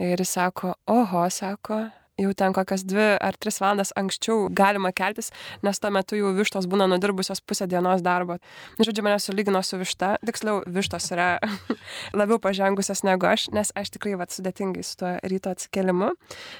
Ir 0.01 0.21
jis 0.21 0.35
sako, 0.37 0.73
oho, 0.89 1.25
sako, 1.33 1.83
jau 2.19 2.33
ten 2.35 2.53
kokias 2.55 2.83
dvi 2.87 3.07
ar 3.23 3.37
tris 3.39 3.59
valandas 3.61 3.91
anksčiau 3.99 4.47
galima 4.55 4.91
keltis, 4.95 5.31
nes 5.65 5.79
tuo 5.79 5.91
metu 5.93 6.19
jau 6.19 6.31
vištos 6.35 6.67
būna 6.71 6.87
nudirbusios 6.91 7.41
pusę 7.45 7.67
dienos 7.69 8.03
darbo. 8.05 8.39
Žodžiu, 8.79 9.05
mane 9.05 9.19
sulygino 9.23 9.61
su 9.63 9.79
višta, 9.79 10.15
tiksliau, 10.25 10.61
vištos 10.67 11.11
yra 11.15 11.29
labiau 12.19 12.39
pažengusios 12.43 13.03
negu 13.07 13.29
aš, 13.29 13.49
nes 13.55 13.73
aš 13.79 13.93
tikrai 13.95 14.17
vat 14.19 14.35
sudėtingai 14.35 14.85
su 14.85 14.99
tuo 14.99 15.15
ryto 15.23 15.53
atsikelimu. 15.55 16.11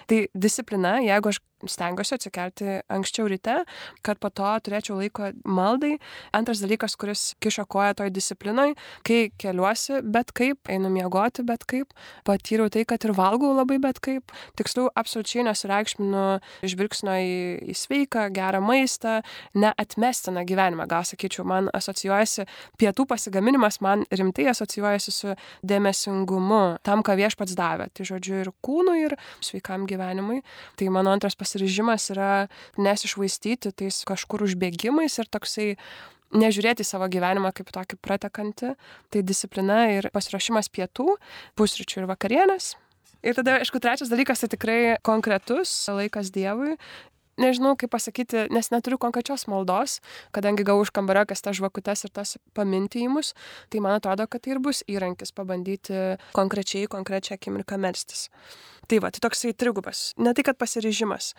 Tai 0.09 0.23
disciplina, 0.33 0.99
jeigu 1.05 1.33
aš 1.33 1.41
stengiuosi 1.67 2.15
atsikelti 2.15 2.79
anksčiau 2.91 3.27
ryte, 3.29 3.63
kad 4.05 4.19
po 4.22 4.31
to 4.31 4.50
turėčiau 4.65 5.00
laiko 5.00 5.31
maldai. 5.43 5.98
Antras 6.35 6.61
dalykas, 6.63 6.95
kuris 7.00 7.33
kiša 7.43 7.65
koją 7.69 7.98
toj 8.00 8.11
disciplinoj, 8.15 8.75
kai 9.07 9.19
keliuosi, 9.41 10.01
bet 10.03 10.33
kaip, 10.37 10.61
einu 10.72 10.91
miegoti, 10.93 11.43
bet 11.48 11.65
kaip, 11.69 11.93
patyriau 12.27 12.69
tai, 12.72 12.85
kad 12.89 13.03
ir 13.05 13.15
valgau 13.17 13.51
labai 13.57 13.79
bet 13.83 14.00
kaip. 14.03 14.33
Tiksliau, 14.59 14.89
absoliučiai 15.00 15.45
nesureikšminu 15.50 16.25
žvilgsnio 16.69 17.17
į, 17.19 17.35
į 17.74 17.77
sveiką, 17.77 18.27
gerą 18.35 18.61
maistą, 18.63 19.19
neatmestiną 19.57 20.45
gyvenimą. 20.48 20.87
Gal 20.89 21.07
sakyčiau, 21.07 21.45
man 21.48 21.69
asocijuojasi 21.75 22.48
pietų 22.79 23.07
pasigaminimas, 23.09 23.79
man 23.85 24.05
rimtai 24.13 24.50
asocijuojasi 24.53 25.13
su 25.15 25.35
dėmesingumu 25.65 26.79
tam, 26.85 27.03
ką 27.05 27.17
viešpats 27.19 27.55
davė. 27.57 27.89
Tai 27.93 28.07
žodžiu 28.11 28.39
ir 28.43 28.51
kūnui, 28.65 28.98
ir 29.07 29.17
sveikam 29.43 29.87
gyvenimui. 29.89 30.41
Tai 30.79 30.89
mano 30.93 31.13
antras 31.13 31.37
pasiryžimas 31.50 32.12
yra 32.14 32.31
nesišvaistyti 32.77 33.74
tais 33.74 34.03
kažkur 34.05 34.46
užbėgimais 34.46 35.18
ir 35.18 35.29
toksai 35.33 35.70
nežiūrėti 36.29 36.85
savo 36.85 37.09
gyvenimą 37.09 37.50
kaip 37.57 37.72
tokį 37.74 37.98
pratekantį, 38.05 38.75
tai 39.09 39.24
disciplina 39.25 39.88
ir 39.96 40.12
pasiruošimas 40.14 40.70
pietų, 40.70 41.18
pusryčių 41.57 42.03
ir 42.03 42.09
vakarienės. 42.12 42.75
Ir 43.25 43.35
tada, 43.35 43.57
aišku, 43.59 43.81
trečias 43.83 44.12
dalykas 44.12 44.44
tai 44.44 44.51
tikrai 44.53 44.79
konkretus 45.03 45.74
laikas 45.92 46.29
Dievui. 46.31 46.77
Nežinau, 47.39 47.75
kaip 47.79 47.93
pasakyti, 47.93 48.47
nes 48.51 48.67
neturiu 48.73 48.97
konkrečios 48.99 49.45
maldos, 49.47 49.99
kadangi 50.35 50.65
gavau 50.67 50.83
už 50.83 50.91
kambario 50.95 51.23
kas 51.29 51.43
tas 51.45 51.55
žvakutes 51.55 52.03
ir 52.03 52.11
tas 52.11 52.35
pamintijimus, 52.57 53.31
tai 53.71 53.79
man 53.83 53.95
atrodo, 53.95 54.25
kad 54.27 54.43
tai 54.43 54.57
ir 54.57 54.59
bus 54.63 54.81
įrankis 54.91 55.31
pabandyti 55.35 56.17
konkrečiai, 56.35 56.89
konkrečią 56.91 57.37
akimirką 57.37 57.79
melstis. 57.79 58.27
Tai 58.91 58.99
va, 58.99 59.11
tai 59.13 59.23
toksai 59.23 59.53
trigubas, 59.53 60.09
ne 60.17 60.33
tai, 60.35 60.43
kad 60.43 60.59
pasiryžimas. 60.59 61.31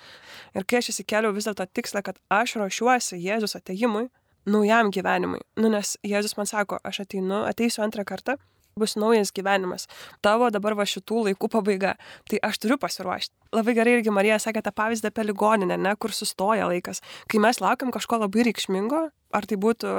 Ir 0.56 0.64
kai 0.64 0.80
aš 0.80 0.92
įsikėliau 0.94 1.34
vis 1.36 1.50
dėlto 1.50 1.66
tikslą, 1.68 2.04
kad 2.06 2.20
aš 2.32 2.56
ruošiuosi 2.62 3.20
Jėzus 3.20 3.58
ateimui, 3.58 4.06
naujam 4.48 4.92
gyvenimui. 4.94 5.42
Nu, 5.60 5.68
nes 5.68 5.98
Jėzus 6.06 6.38
man 6.38 6.48
sako, 6.48 6.80
aš 6.86 7.02
ateinu, 7.04 7.42
ateisiu 7.50 7.84
antrą 7.84 8.06
kartą 8.08 8.38
bus 8.78 8.96
naujas 8.96 9.32
gyvenimas. 9.34 9.86
Tavo 10.24 10.50
dabar 10.50 10.76
va 10.78 10.86
šitų 10.88 11.26
laikų 11.30 11.50
pabaiga. 11.52 11.94
Tai 12.30 12.42
aš 12.50 12.60
turiu 12.62 12.78
pasiruošti. 12.80 13.34
Labai 13.56 13.74
gerai 13.74 13.96
irgi 13.98 14.14
Marija 14.14 14.38
sakė 14.42 14.62
tą 14.62 14.72
pavyzdį 14.74 15.10
apie 15.10 15.26
ligoninę, 15.26 15.78
ne, 15.80 15.94
kur 15.98 16.14
sustoja 16.14 16.68
laikas. 16.70 17.02
Kai 17.30 17.42
mes 17.42 17.58
laukiam 17.62 17.90
kažko 17.94 18.20
labai 18.22 18.46
reikšmingo, 18.50 19.08
ar 19.36 19.46
tai 19.48 19.58
būtų 19.60 19.94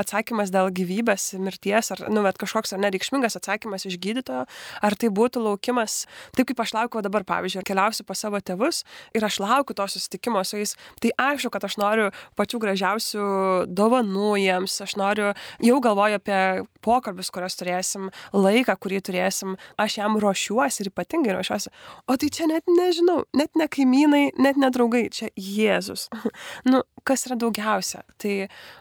atsakymas 0.00 0.52
dėl 0.54 0.70
gyvybės, 0.74 1.32
mirties, 1.40 1.90
ar, 1.94 2.04
nu, 2.12 2.24
bet 2.26 2.38
kažkoks 2.40 2.74
ar 2.74 2.82
nereikšmingas 2.84 3.38
atsakymas 3.38 3.86
iš 3.88 3.98
gydytojo, 4.02 4.44
ar 4.84 4.96
tai 5.00 5.10
būtų 5.14 5.42
laukimas, 5.44 6.04
taip 6.36 6.50
kaip 6.50 6.62
aš 6.64 6.74
laukiu 6.76 7.02
dabar, 7.04 7.26
pavyzdžiui, 7.28 7.64
keliausiu 7.66 8.06
pas 8.08 8.20
savo 8.20 8.40
tėvus 8.40 8.82
ir 9.16 9.24
aš 9.26 9.40
laukiu 9.42 9.76
to 9.78 9.86
susitikimo 9.90 10.44
su 10.44 10.60
jais, 10.60 10.74
tai 11.02 11.14
aišku, 11.30 11.52
kad 11.54 11.64
aš 11.66 11.78
noriu 11.80 12.10
pačių 12.38 12.60
gražiausių 12.62 13.26
dovanų 13.72 14.34
jiems, 14.42 14.78
aš 14.84 14.96
noriu, 15.00 15.32
jau 15.64 15.80
galvoju 15.84 16.20
apie 16.20 16.40
pokalbius, 16.84 17.32
kuriuos 17.34 17.56
turėsim, 17.58 18.10
laiką, 18.36 18.76
kurį 18.80 19.00
turėsim, 19.08 19.56
aš 19.80 19.98
jam 20.00 20.18
ruošiuosi 20.20 20.84
ir 20.84 20.90
ypatingai 20.92 21.36
ruošiuosi. 21.36 21.72
O 22.10 22.18
tai 22.20 22.30
čia 22.34 22.48
net 22.50 22.68
nežinau, 22.70 23.22
net 23.36 23.54
ne 23.58 23.68
kaimynai, 23.70 24.24
net 24.40 24.60
ne 24.60 24.70
draugai, 24.74 25.06
čia 25.14 25.30
Jėzus. 25.40 26.08
nu, 26.70 26.82
kas 27.06 27.26
yra 27.28 27.38
daugiausia? 27.40 28.04
Tai 28.20 28.36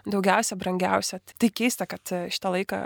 daugiausia, 0.09 0.57
brangiausia. 0.59 1.19
Tai 1.39 1.49
keista, 1.55 1.88
kad 1.89 2.15
šitą 2.31 2.53
laiką 2.53 2.86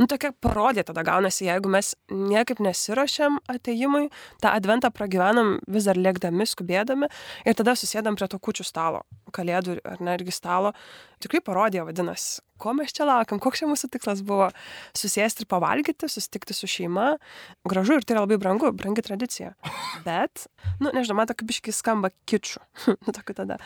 nu, 0.00 0.06
tokia 0.10 0.32
parodė 0.42 0.84
tada 0.86 1.04
gaunasi, 1.06 1.46
jeigu 1.48 1.70
mes 1.72 1.92
niekaip 2.10 2.60
nesiuošiam 2.64 3.38
ateimui, 3.52 4.08
tą 4.42 4.54
adventą 4.56 4.90
pragyvenam 4.94 5.58
vis 5.70 5.88
dar 5.88 6.00
lėkdami, 6.00 6.46
skubėdami 6.48 7.10
ir 7.44 7.58
tada 7.58 7.76
susėdam 7.78 8.18
prie 8.18 8.28
to 8.30 8.40
kučių 8.42 8.66
stalo, 8.66 9.04
kalėdų 9.34 9.78
ar 9.84 10.02
netgi 10.04 10.34
stalo. 10.34 10.74
Tikrai 11.24 11.42
parodė, 11.44 11.84
vadinasi, 11.86 12.42
ko 12.64 12.72
mes 12.76 12.92
čia 12.96 13.04
laukiam, 13.08 13.40
koks 13.42 13.60
čia 13.60 13.68
mūsų 13.68 13.90
tikslas 13.92 14.22
buvo- 14.24 14.48
susėsti 15.00 15.44
ir 15.44 15.48
pavalgyti, 15.50 16.08
susitikti 16.08 16.56
su 16.56 16.66
šeima. 16.70 17.18
Gražu 17.68 17.98
ir 17.98 18.04
tai 18.04 18.16
yra 18.16 18.24
labai 18.24 18.38
brangu, 18.40 18.72
brangi 18.72 19.04
tradicija. 19.04 19.54
Bet, 20.04 20.46
nu, 20.80 20.90
nežinau, 20.90 21.16
man 21.20 21.28
tokia 21.28 21.46
biškai 21.46 21.72
skamba 21.72 22.10
kičių. 22.26 22.60
nu, 23.04 23.12
tokiu 23.12 23.34
tada. 23.34 23.58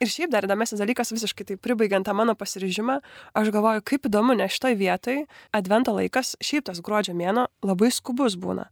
Ir 0.00 0.06
šiaip 0.06 0.30
dar 0.30 0.46
įdomesnis 0.46 0.78
dalykas, 0.78 1.10
visiškai 1.10 1.46
tai 1.46 1.56
pribaigiant 1.56 2.06
tą 2.06 2.14
mano 2.14 2.34
pasiryžimą, 2.34 3.00
aš 3.34 3.50
galvoju, 3.50 3.82
kaip 3.82 4.06
įdomu, 4.06 4.36
nes 4.38 4.52
šitoj 4.54 4.78
vietoj 4.78 5.26
advento 5.52 5.94
laikas, 5.94 6.36
šiaip 6.40 6.70
tas 6.70 6.80
gruodžio 6.80 7.14
mėno 7.14 7.48
labai 7.62 7.90
skubus 7.90 8.38
būna. 8.38 8.68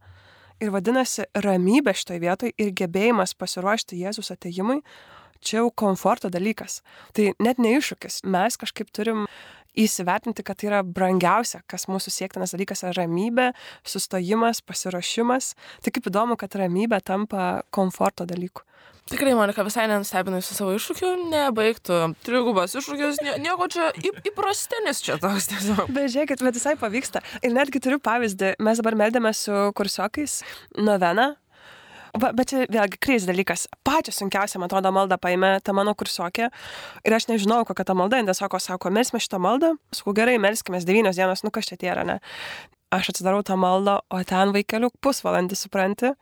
Ir 0.62 0.70
vadinasi, 0.70 1.26
ramybė 1.34 1.94
šitoj 1.98 2.22
vietoj 2.22 2.54
ir 2.54 2.70
gebėjimas 2.70 3.34
pasiruošti 3.34 3.98
Jėzus 3.98 4.30
ateimui 4.30 4.82
čia 5.42 5.60
jau 5.60 5.70
komforto 5.74 6.30
dalykas. 6.32 6.80
Tai 7.16 7.32
net 7.42 7.60
ne 7.62 7.74
iššūkis. 7.78 8.22
Mes 8.30 8.58
kažkaip 8.60 8.92
turim 8.94 9.26
įsivertinti, 9.78 10.44
kad 10.46 10.60
tai 10.60 10.70
yra 10.70 10.82
brangiausia, 10.84 11.62
kas 11.70 11.88
mūsų 11.90 12.12
siektinas 12.12 12.54
dalykas 12.56 12.84
yra 12.84 12.94
ramybė, 13.02 13.52
sustojimas, 13.88 14.62
pasiruošimas. 14.66 15.54
Tai 15.84 15.94
kaip 15.94 16.10
įdomu, 16.12 16.36
kad 16.40 16.54
ramybė 16.60 17.00
tampa 17.04 17.62
komforto 17.74 18.28
dalyku. 18.28 18.66
Tikrai, 19.10 19.32
Monika, 19.34 19.64
visai 19.66 19.88
nenustebinai 19.90 20.38
su 20.46 20.54
savo 20.54 20.76
iššūkiu, 20.76 21.08
nebaigtų. 21.32 21.96
Trigubas 22.22 22.76
iššūkis, 22.78 23.18
nie, 23.26 23.34
nieko 23.42 23.66
čia 23.72 23.88
į, 23.98 24.12
įprastinis 24.30 25.02
čia 25.02 25.18
toks 25.20 25.50
tiesiog. 25.50 25.90
Bet 25.90 26.12
žiūrėkit, 26.14 26.44
bet 26.46 26.56
visai 26.56 26.76
pavyksta. 26.80 27.24
Ir 27.42 27.52
netgi 27.56 27.82
turiu 27.82 27.98
pavyzdį, 28.02 28.54
mes 28.62 28.80
dabar 28.80 28.96
meldėme 29.02 29.34
su 29.36 29.58
kursiokais 29.76 30.38
noveną 30.78 31.32
Va, 32.12 32.28
bet 32.36 32.50
čia 32.50 32.66
vėlgi 32.68 32.98
kreis 33.00 33.24
dalykas. 33.24 33.64
Pačią 33.88 34.12
sunkiausią, 34.12 34.58
man 34.60 34.68
atrodo, 34.68 34.90
maldą 34.92 35.16
paėmė 35.16 35.54
ta 35.64 35.72
mano 35.72 35.94
kursiokė. 35.96 36.50
Ir 37.08 37.14
aš 37.16 37.30
nežinau, 37.30 37.62
kokia 37.64 37.86
ta 37.88 37.96
malda. 37.96 38.18
Indė 38.20 38.34
sako, 38.36 38.60
sako, 38.60 38.92
mes 38.92 39.08
šitą 39.16 39.40
maldą. 39.40 39.72
Sakau, 39.96 40.12
gerai, 40.18 40.36
melskime 40.42 40.80
devynios 40.84 41.16
dienos, 41.16 41.40
nu 41.40 41.50
kas 41.54 41.70
čia 41.70 41.80
tie 41.80 41.88
yra, 41.94 42.04
ne? 42.04 42.18
Aš 42.92 43.14
atsidarau 43.14 43.40
tą 43.40 43.56
maldą, 43.56 44.02
o 44.12 44.20
ten 44.28 44.52
vaikeliuk 44.52 44.92
pusvalandį, 45.00 45.56
supranti. 45.56 46.12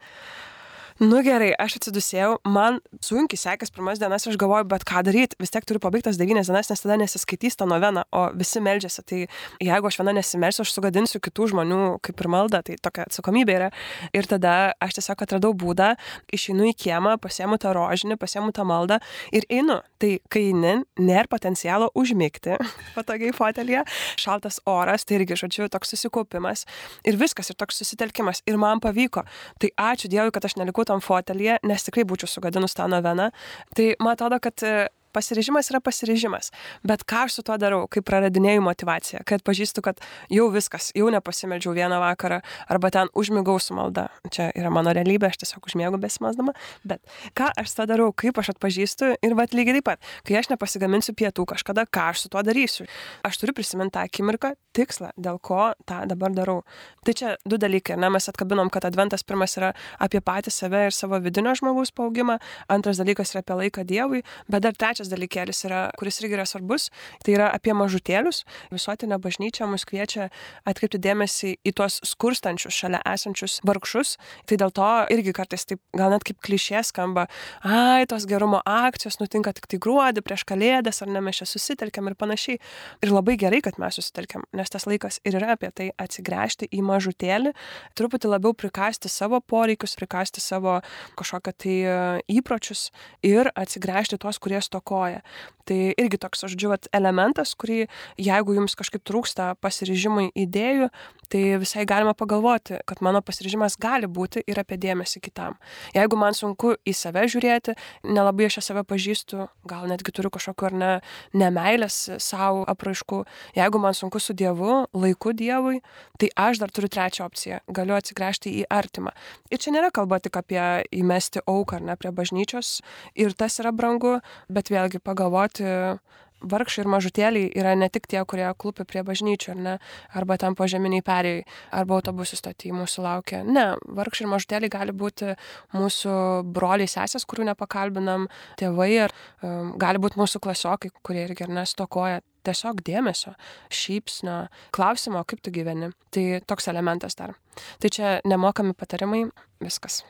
Nu 1.01 1.23
gerai, 1.25 1.55
aš 1.57 1.79
atsidusėjau, 1.79 2.35
man 2.53 2.75
sunkiai 3.01 3.41
sekės 3.41 3.71
pirmas 3.73 3.97
dienas, 3.97 4.27
aš 4.29 4.37
galvoju, 4.37 4.67
bet 4.69 4.83
ką 4.85 5.01
daryti, 5.07 5.39
vis 5.41 5.49
tiek 5.49 5.65
turiu 5.65 5.81
pabaigtas 5.81 6.19
devynias 6.21 6.51
dienas, 6.51 6.69
nes 6.69 6.83
tada 6.83 6.99
nesiskaitys 7.01 7.55
tą 7.57 7.65
noveną, 7.71 8.03
o 8.13 8.27
visi 8.37 8.61
meldžiasi. 8.61 9.05
Tai 9.09 9.21
jeigu 9.65 9.89
aš 9.89 9.97
viena 9.97 10.13
nesimelsiu, 10.19 10.61
aš 10.61 10.75
sugadinsiu 10.77 11.17
kitų 11.25 11.47
žmonių 11.55 11.79
kaip 12.05 12.21
ir 12.21 12.29
maldą, 12.35 12.61
tai 12.67 12.77
tokia 12.85 13.07
atsakomybė 13.09 13.55
yra. 13.57 13.69
Ir 14.13 14.29
tada 14.29 14.75
aš 14.77 14.99
tiesiog 14.99 15.25
atradau 15.25 15.55
būdą, 15.57 15.95
išeinu 16.37 16.69
į 16.69 16.75
kiemą, 16.85 17.17
pasiemu 17.25 17.57
tą 17.65 17.73
rožinį, 17.79 18.19
pasiemu 18.21 18.53
tą 18.53 18.69
maldą 18.69 19.01
ir 19.33 19.49
einu. 19.49 19.79
Tai 20.01 20.13
kai 20.29 20.45
eini, 20.51 20.83
nėra 21.01 21.25
potencialo 21.33 21.89
užmygti 21.97 22.61
patogiai 22.99 23.33
fotelėje, 23.37 23.87
šaltas 24.21 24.61
oras, 24.69 25.09
tai 25.09 25.23
irgi, 25.23 25.41
žodžiu, 25.47 25.73
toks 25.73 25.97
susikaupimas 25.97 26.69
ir 27.09 27.17
viskas, 27.17 27.49
ir 27.49 27.57
toks 27.57 27.81
susitelkimas. 27.81 28.45
Ir 28.45 28.61
man 28.61 28.85
pavyko. 28.85 29.25
Tai 29.61 29.75
ačiū 29.89 30.13
Dievui, 30.13 30.37
kad 30.37 30.45
aš 30.45 30.61
nelikau 30.61 30.85
tam 30.91 31.03
fotelyje, 31.05 31.61
nes 31.71 31.87
tikrai 31.87 32.07
būčiau 32.09 32.31
sugadinus 32.31 32.77
tą 32.77 32.89
noveną. 32.91 33.31
Tai 33.77 33.93
man 34.03 34.17
atrodo, 34.19 34.41
kad 34.43 34.67
pasiryžimas 35.13 35.71
yra 35.73 35.81
pasiryžimas. 35.85 36.51
Bet 36.87 37.05
ką 37.09 37.27
aš 37.27 37.39
su 37.39 37.45
tuo 37.47 37.57
darau, 37.61 37.85
kai 37.91 38.03
praradinėjau 38.07 38.63
motivaciją, 38.65 39.23
kad 39.29 39.45
pažįstu, 39.47 39.83
kad 39.85 40.01
jau 40.33 40.49
viskas, 40.53 40.91
jau 40.97 41.11
nepasimeldžiau 41.13 41.75
vieną 41.77 42.01
vakarą, 42.03 42.41
arba 42.71 42.91
ten 42.95 43.11
užmigau 43.15 43.59
su 43.63 43.77
malda. 43.77 44.09
Čia 44.31 44.51
yra 44.59 44.73
mano 44.75 44.95
realybė, 44.97 45.31
aš 45.31 45.43
tiesiog 45.45 45.71
užmėgau 45.71 46.01
besimasdama. 46.03 46.55
Bet 46.85 47.03
ką 47.39 47.51
aš 47.61 47.77
tuo 47.79 47.87
darau, 47.91 48.11
kaip 48.13 48.39
aš 48.41 48.55
atpažįstu 48.55 49.15
ir 49.21 49.37
vad 49.39 49.55
lygiai 49.57 49.79
taip 49.79 49.89
pat, 49.91 50.11
kai 50.27 50.41
aš 50.41 50.51
nepasigaminsiu 50.53 51.15
pietų 51.19 51.47
kažkada, 51.55 51.87
ką 51.87 52.11
aš 52.13 52.27
su 52.27 52.33
tuo 52.33 52.43
darysiu. 52.47 52.87
Aš 53.27 53.41
turiu 53.41 53.57
prisiminti 53.57 53.97
tą 53.97 54.05
akimirką, 54.07 54.55
tikslą, 54.77 55.11
dėl 55.19 55.39
ko 55.43 55.73
tą 55.89 56.03
dabar 56.11 56.35
darau. 56.35 56.61
Tai 57.07 57.15
čia 57.17 57.35
du 57.49 57.59
dalykai, 57.61 57.97
ne, 58.01 58.11
mes 58.13 58.29
atkabinom, 58.31 58.71
kad 58.73 58.85
adventas 58.87 59.25
pirmas 59.27 59.57
yra 59.59 59.73
apie 60.03 60.21
patį 60.25 60.53
save 60.55 60.83
ir 60.89 60.95
savo 60.95 61.19
vidinio 61.23 61.55
žmogaus 61.59 61.93
paugimą, 61.97 62.39
antras 62.71 63.01
dalykas 63.01 63.35
yra 63.35 63.43
apie 63.45 63.57
laiką 63.63 63.87
Dievui, 63.89 64.23
bet 64.51 64.67
dar 64.67 64.77
trečias 64.77 65.00
trečias 65.01 65.11
dalykėlis 65.13 65.65
yra, 65.65 65.81
kuris 65.99 66.21
irgi 66.21 66.37
yra 66.37 66.45
svarbus, 66.47 66.91
tai 67.25 67.35
yra 67.37 67.49
apie 67.55 67.73
mažutėlius. 67.73 68.45
Visuotinė 68.71 69.19
bažnyčia 69.21 69.67
mus 69.67 69.87
kviečia 69.89 70.29
atkreipti 70.69 71.01
dėmesį 71.01 71.57
į 71.65 71.73
tuos 71.73 72.01
skurstančius, 72.05 72.75
šalia 72.75 73.01
esančius 73.09 73.61
vargšus. 73.65 74.19
Tai 74.47 74.59
dėl 74.61 74.73
to 74.75 74.89
irgi 75.15 75.33
kartais 75.33 75.65
taip, 75.65 75.81
gal 75.97 76.13
net 76.13 76.25
kaip 76.25 76.41
klišė 76.45 76.83
skamba, 76.85 77.27
ai, 77.65 78.05
tos 78.11 78.27
gerumo 78.29 78.61
akcijos 78.67 79.21
nutinka 79.21 79.55
tik 79.57 79.69
tai 79.71 79.81
gruodį 79.81 80.25
prieš 80.25 80.45
kalėdas, 80.45 81.01
ar 81.03 81.09
ne 81.09 81.23
mes 81.25 81.41
čia 81.41 81.49
susitelkiam 81.49 82.11
ir 82.11 82.19
panašiai. 82.21 82.61
Ir 83.01 83.15
labai 83.15 83.39
gerai, 83.41 83.63
kad 83.65 83.81
mes 83.81 83.97
susitelkiam, 83.97 84.45
nes 84.57 84.71
tas 84.71 84.87
laikas 84.89 85.21
ir 85.25 85.39
yra 85.41 85.55
apie 85.57 85.73
tai 85.73 85.89
atsigręžti 86.01 86.69
į 86.77 86.85
mažutėlį, 86.85 87.55
truputį 87.97 88.35
labiau 88.35 88.53
prikasti 88.57 89.09
savo 89.09 89.41
poreikius, 89.41 89.97
prikasti 89.99 90.43
savo 90.45 90.81
kažkokią 91.19 91.57
tai 91.61 91.77
e, 91.81 91.97
įpročius 92.41 92.89
ir 93.27 93.51
atsigręžti 93.59 94.19
tuos, 94.21 94.41
kurie 94.43 94.61
stoko 94.65 94.90
stokoja. 94.91 95.23
Tai 95.69 95.95
irgi 95.95 96.19
toks, 96.19 96.43
aš 96.45 96.57
žodžiu, 96.57 96.75
elementas, 96.93 97.55
kurį 97.55 97.87
jeigu 98.19 98.57
jums 98.57 98.75
kažkaip 98.75 99.05
trūksta 99.07 99.55
pasiryžimui 99.63 100.33
idėjų, 100.35 100.91
tai 101.31 101.59
visai 101.63 101.85
galima 101.87 102.13
pagalvoti, 102.19 102.81
kad 102.87 103.01
mano 103.07 103.21
pasiryžimas 103.23 103.77
gali 103.81 104.09
būti 104.11 104.43
ir 104.51 104.59
apie 104.59 104.79
dėmesį 104.81 105.23
kitam. 105.23 105.57
Jeigu 105.95 106.19
man 106.19 106.35
sunku 106.35 106.75
į 106.83 106.95
save 106.97 107.23
žiūrėti, 107.31 107.77
nelabai 108.03 108.49
aš 108.49 108.59
save 108.67 108.83
pažįstu, 108.89 109.47
gal 109.71 109.87
netgi 109.91 110.15
turiu 110.17 110.33
kažkokiu 110.35 110.71
ar 110.71 110.77
ne 110.83 110.91
nemailės 111.39 111.99
savo 112.19 112.65
apraiškų, 112.71 113.23
jeigu 113.59 113.83
man 113.83 113.95
sunku 113.95 114.19
su 114.23 114.35
Dievu, 114.35 114.85
laiku 114.91 115.35
Dievui, 115.37 115.79
tai 116.19 116.33
aš 116.49 116.65
dar 116.65 116.75
turiu 116.75 116.91
trečią 116.91 117.29
opciją- 117.31 117.61
galiu 117.79 117.95
atsigręžti 117.95 118.51
į 118.61 118.67
artimą. 118.71 119.15
Ir 119.51 119.59
čia 119.59 119.71
nėra 119.71 119.93
kalba 119.93 120.19
tik 120.19 120.37
apie 120.37 120.85
įmesti 120.91 121.41
auką 121.47 121.77
ar 121.77 121.83
ne 121.83 121.97
prie 121.97 122.11
bažnyčios, 122.11 122.81
ir 123.15 123.33
tas 123.33 123.61
yra 123.61 123.73
brangu, 123.73 124.21
bet 124.51 124.69
vėlgi 124.69 124.99
pagalvoti, 124.99 125.99
vargšai 126.41 126.85
ir 126.85 126.91
mažutėliai 126.91 127.51
yra 127.59 127.75
ne 127.79 127.89
tik 127.93 128.09
tie, 128.11 128.21
kurie 128.29 128.47
klupi 128.59 128.87
prie 128.89 129.03
bažnyčių, 129.07 129.53
ar 129.55 129.61
ne, 129.67 129.75
arba 130.17 130.39
ten 130.41 130.57
požeminiai 130.59 131.05
perėjai, 131.07 131.45
arba 131.77 131.99
autobusų 131.99 132.41
stotyje 132.41 132.77
mūsų 132.77 133.05
laukia. 133.05 133.43
Ne, 133.47 133.67
vargšai 134.01 134.27
ir 134.27 134.33
mažutėliai 134.35 134.73
gali 134.73 134.97
būti 134.97 135.35
mūsų 135.77 136.15
broliai 136.57 136.91
sesės, 136.91 137.27
kurių 137.29 137.51
nepakalbinam, 137.53 138.29
tėvai, 138.61 138.91
ar 139.07 139.15
um, 139.43 139.75
gali 139.81 140.03
būti 140.03 140.21
mūsų 140.21 140.43
klasiokai, 140.45 140.93
kurie 141.07 141.27
irgi 141.29 141.47
ir 141.47 141.55
nestokoja 141.61 142.21
tiesiog 142.47 142.81
dėmesio, 142.87 143.35
šypsnio, 143.75 144.39
klausimo, 144.77 145.23
kaip 145.29 145.43
tu 145.45 145.53
gyveni. 145.55 145.93
Tai 146.15 146.25
toks 146.49 146.71
elementas 146.73 147.19
dar. 147.19 147.37
Tai 147.83 147.93
čia 147.93 148.17
nemokami 148.29 148.73
patarimai, 148.79 149.27
viskas. 149.61 150.03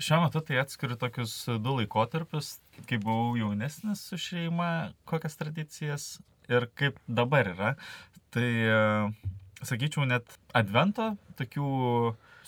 Šiuo 0.00 0.22
metu 0.22 0.40
tai 0.40 0.56
atskiriu 0.62 0.96
tokius 0.96 1.34
du 1.60 1.74
laikotarpius, 1.76 2.54
kai 2.88 2.96
buvau 3.02 3.34
jaunesnis 3.36 4.00
su 4.08 4.16
šeima, 4.16 4.94
kokias 5.04 5.36
tradicijas 5.36 6.06
ir 6.48 6.70
kaip 6.78 6.96
dabar 7.04 7.50
yra. 7.52 7.74
Tai, 8.32 8.48
sakyčiau, 9.60 10.06
net 10.08 10.38
advento 10.56 11.10
tokių 11.36 11.68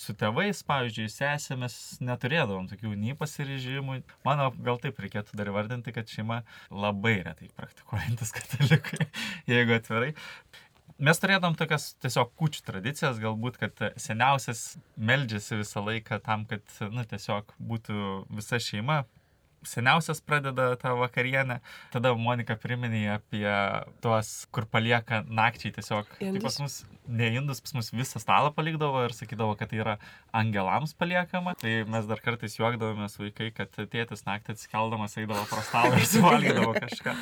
su 0.00 0.16
tėvais, 0.16 0.62
pavyzdžiui, 0.64 1.10
sesėmis 1.12 1.76
neturėdavom 2.00 2.70
tokių 2.72 2.94
nei 2.96 3.12
pasiryžimų. 3.18 4.00
Mano 4.24 4.48
gal 4.64 4.80
taip 4.80 5.04
reikėtų 5.04 5.36
dar 5.36 5.52
vardinti, 5.52 5.92
kad 5.92 6.08
šeima 6.08 6.40
labai 6.72 7.18
retai 7.26 7.52
praktikuojantis 7.58 8.32
katalikai, 8.38 9.10
jeigu 9.52 9.76
atvirai 9.76 10.14
mes 10.98 11.20
turėdavom 11.22 11.56
tokias 11.58 11.92
tiesiog 12.02 12.32
kučių 12.38 12.64
tradicijas, 12.66 13.20
galbūt, 13.22 13.58
kad 13.60 13.82
seniausias 14.00 14.76
meldžiasi 14.96 15.60
visą 15.62 15.84
laiką 15.86 16.20
tam, 16.24 16.46
kad, 16.50 16.64
nu, 16.92 17.04
tiesiog 17.08 17.54
būtų 17.58 17.98
visa 18.32 18.60
šeima 18.62 19.02
seniausias 19.62 20.20
pradeda 20.20 20.76
tą 20.76 20.96
vakarienę. 20.98 21.60
Tada 21.92 22.14
Monika 22.18 22.56
priminė 22.60 23.04
apie 23.16 23.46
tuos, 24.04 24.32
kur 24.54 24.66
palieka 24.70 25.22
nakčiai 25.28 25.72
tiesiog. 25.76 26.10
Tai 26.18 26.42
pas 26.42 26.58
mus, 26.62 26.76
ne 27.06 27.30
indus, 27.36 27.62
pas 27.64 27.74
mus 27.76 27.90
visą 27.94 28.20
stalą 28.22 28.52
palikdavo 28.54 29.04
ir 29.06 29.14
sakydavo, 29.16 29.56
kad 29.58 29.72
tai 29.72 29.80
yra 29.82 29.96
angelams 30.36 30.94
paliekama. 30.98 31.54
Tai 31.60 31.74
mes 31.92 32.08
dar 32.10 32.22
kartais 32.24 32.56
juokdavomės 32.58 33.18
vaikai, 33.20 33.50
kad 33.56 33.72
tėtis 33.92 34.26
naktį 34.28 34.56
atsikeldamas 34.56 35.16
eidavo 35.20 35.44
pro 35.50 35.64
stalą 35.66 35.96
ir 35.98 36.08
suvalgydavo 36.10 36.74
kažką. 36.78 37.16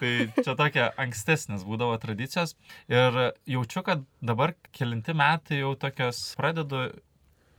Tai 0.00 0.12
čia 0.40 0.56
tokia 0.58 0.90
ankstesnės 1.06 1.66
būdavo 1.68 1.98
tradicijos. 2.02 2.56
Ir 2.92 3.20
jaučiu, 3.48 3.84
kad 3.86 4.06
dabar 4.24 4.56
kelinti 4.76 5.16
metai 5.16 5.62
jau 5.62 5.74
tokios 5.80 6.22
pradedu 6.38 6.88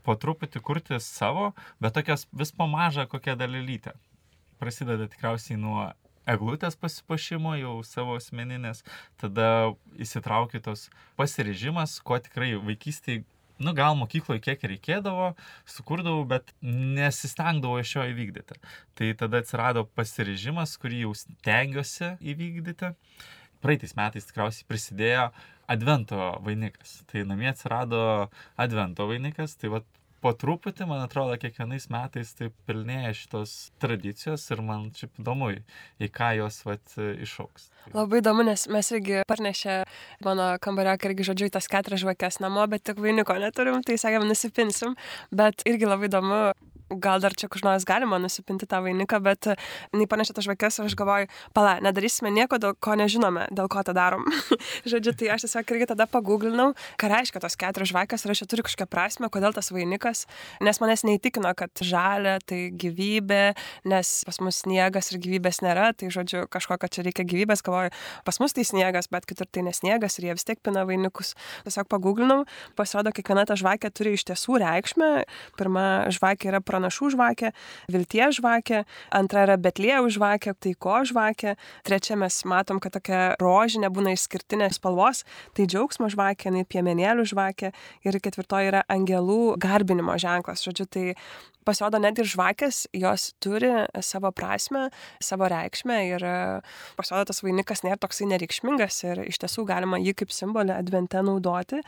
po 0.08 0.15
truputį 0.15 0.62
kurti 0.63 1.00
savo, 1.04 1.52
bet 1.84 1.97
tokias 1.97 2.26
vis 2.32 2.54
po 2.56 2.67
mažą 2.71 3.08
kokią 3.12 3.36
dalelytę 3.39 3.97
prasideda 4.59 5.07
tikriausiai 5.11 5.59
nuo 5.61 5.87
eglutės 6.27 6.75
pasipašimo 6.75 7.55
jau 7.55 7.77
savo 7.87 8.17
asmeninės, 8.19 8.83
tada 9.21 9.73
įsitraukiu 10.01 10.61
tos 10.63 10.89
pasirežimas, 11.19 11.97
ko 12.03 12.19
tikrai 12.19 12.55
vaikystėje 12.59 13.23
nu 13.59 13.73
gal 13.73 13.95
mokykloje 13.97 14.41
kiek 14.45 14.63
reikėdavo, 14.71 15.31
sukurdavau, 15.69 16.25
bet 16.29 16.53
nesistengdavau 16.61 17.81
iš 17.81 17.95
jo 17.95 18.05
įvykdyti. 18.11 18.59
Tai 18.97 19.11
tada 19.21 19.41
atsirado 19.41 19.87
pasirežimas, 19.97 20.75
kurį 20.81 21.05
jau 21.07 21.13
stengiuosi 21.17 22.13
įvykdyti. 22.33 22.93
Praeitais 23.63 23.95
metais 23.97 24.27
tikriausiai 24.29 24.67
prisidėjo 24.69 25.29
Advento 25.67 26.19
vainikas. 26.45 27.01
Tai 27.09 27.25
namie 27.27 27.49
atsirado 27.49 28.01
Advento 28.61 29.07
vainikas, 29.09 29.57
tai 29.59 29.73
vat 29.73 29.87
po 30.23 30.34
truputį, 30.34 30.88
man 30.89 31.03
atrodo, 31.06 31.38
kiekvienais 31.41 31.88
metais 31.93 32.34
taip 32.38 32.56
pilnėja 32.69 33.13
šitos 33.17 33.56
tradicijos 33.82 34.45
ir 34.53 34.63
man 34.65 34.89
čia 34.95 35.10
įdomu, 35.21 35.51
į 36.01 36.10
ką 36.13 36.32
jos 36.39 36.62
vat, 36.67 36.95
išauks. 36.97 37.69
Labai 37.95 38.21
įdomu, 38.21 38.45
nes 38.47 38.67
mes 38.71 38.91
irgi 38.95 39.21
parnešė 39.30 39.77
mano 40.25 40.49
kambario, 40.63 40.97
irgi 41.10 41.27
žodžiu, 41.30 41.51
tas 41.53 41.69
keturias 41.71 42.03
žvakes 42.03 42.41
namo, 42.43 42.65
bet 42.71 42.86
tik 42.89 43.01
vainiko 43.03 43.38
neturim, 43.41 43.84
tai 43.86 43.99
sakėm, 44.01 44.27
nusipinsim, 44.27 44.97
bet 45.32 45.65
irgi 45.69 45.89
labai 45.89 46.12
įdomu 46.12 46.41
gal 46.89 47.19
dar 47.19 47.36
čia 47.36 47.50
kažkas 47.52 47.86
galima 47.88 48.19
nusipinti 48.21 48.67
tą 48.69 48.80
vainiką, 48.86 49.19
bet 49.23 49.50
jinai 49.93 50.08
panešė 50.10 50.38
tas 50.38 50.47
žvakes 50.47 50.80
ir 50.80 50.88
aš 50.88 50.95
galvoju, 51.00 51.28
pala, 51.56 51.78
nedarysime 51.84 52.32
nieko, 52.34 52.60
dėl 52.62 52.76
ko 52.80 52.95
nežinome, 53.00 53.47
dėl 53.52 53.69
ko 53.71 53.84
tą 53.84 53.95
darom. 53.97 54.26
Žodžiu, 54.91 55.13
tai 55.19 55.32
aš 55.36 55.47
tiesiog 55.47 55.73
irgi 55.76 55.89
tada 55.91 56.08
paguglinau, 56.10 56.71
ką 57.00 57.12
reiškia 57.12 57.41
tos 57.43 57.58
keturios 57.60 57.91
žvakės 57.91 58.26
ir 58.26 58.34
aš 58.34 58.43
čia 58.43 58.50
turiu 58.54 58.67
kažkokią 58.67 58.89
prasme, 58.91 59.32
kodėl 59.34 59.56
tas 59.56 59.71
vainikas, 59.73 60.26
nes 60.63 60.82
manęs 60.84 61.04
neįtikino, 61.08 61.52
kad 61.58 61.84
žalia 61.84 62.38
tai 62.47 62.67
gyvybė, 62.71 63.43
nes 63.91 64.13
pas 64.28 64.41
mus 64.43 64.62
sniegas 64.63 65.12
ir 65.12 65.21
gyvybės 65.23 65.62
nėra, 65.65 65.91
tai 65.97 66.12
žodžiu, 66.13 66.45
kažko, 66.52 66.80
kad 66.82 66.93
čia 66.93 67.06
reikia 67.08 67.28
gyvybės, 67.28 67.63
galvoju, 67.65 67.93
pas 68.28 68.39
mus 68.43 68.56
tai 68.56 68.65
sniegas, 68.67 69.12
bet 69.12 69.28
kitur 69.30 69.50
tai 69.52 69.65
nesniegas 69.67 70.19
ir 70.19 70.30
jie 70.30 70.38
vis 70.38 70.47
tiek 70.47 70.62
pina 70.63 70.86
vainikus. 70.88 71.34
Tiesiog 71.67 71.89
paguglinau, 71.91 72.43
pasirodo, 72.80 73.12
kiekviena 73.15 73.45
ta 73.47 73.58
žvakė 73.60 73.91
turi 73.95 74.15
iš 74.17 74.26
tiesų 74.30 74.60
reikšmę. 74.63 75.12
Pirma 75.60 75.86
žvakė 76.13 76.52
yra 76.52 76.62
pranašų 76.77 77.11
žvakė, 77.15 77.51
vilties 77.91 78.37
žvakė, 78.39 78.83
antra 79.15 79.45
yra 79.47 79.57
betlėjų 79.57 80.13
žvakė, 80.17 80.53
taiko 80.61 81.01
žvakė, 81.09 81.55
trečia 81.87 82.17
mes 82.19 82.39
matom, 82.45 82.81
kad 82.83 82.95
tokia 82.97 83.35
rožinė 83.41 83.89
būna 83.93 84.13
išskirtinės 84.15 84.77
spalvos, 84.77 85.23
tai 85.57 85.67
džiaugsmo 85.67 86.09
žvakė, 86.13 86.53
nei 86.53 86.67
piemenėlių 86.67 87.27
žvakė 87.33 87.73
ir 88.05 88.21
ketvirtoji 88.21 88.71
yra 88.71 88.85
angelų 88.91 89.57
garbinimo 89.61 90.17
ženklas. 90.21 90.65
Žodžiu, 90.67 90.87
tai 90.89 91.05
pasirodo 91.67 91.99
net 92.01 92.19
ir 92.21 92.30
žvakės, 92.30 92.86
jos 92.95 93.32
turi 93.43 93.71
savo 94.06 94.32
prasme, 94.36 94.88
savo 95.23 95.49
reikšmę 95.51 95.99
ir 96.08 96.25
pasirodo 96.97 97.30
tas 97.32 97.43
vainikas 97.43 97.84
nėra 97.86 97.99
toksai 98.01 98.30
nereikšmingas 98.32 99.03
ir 99.10 99.23
iš 99.27 99.41
tiesų 99.43 99.67
galima 99.69 99.99
jį 100.01 100.15
kaip 100.23 100.34
simbolį 100.34 100.75
advente 100.77 101.21
naudoti 101.23 101.84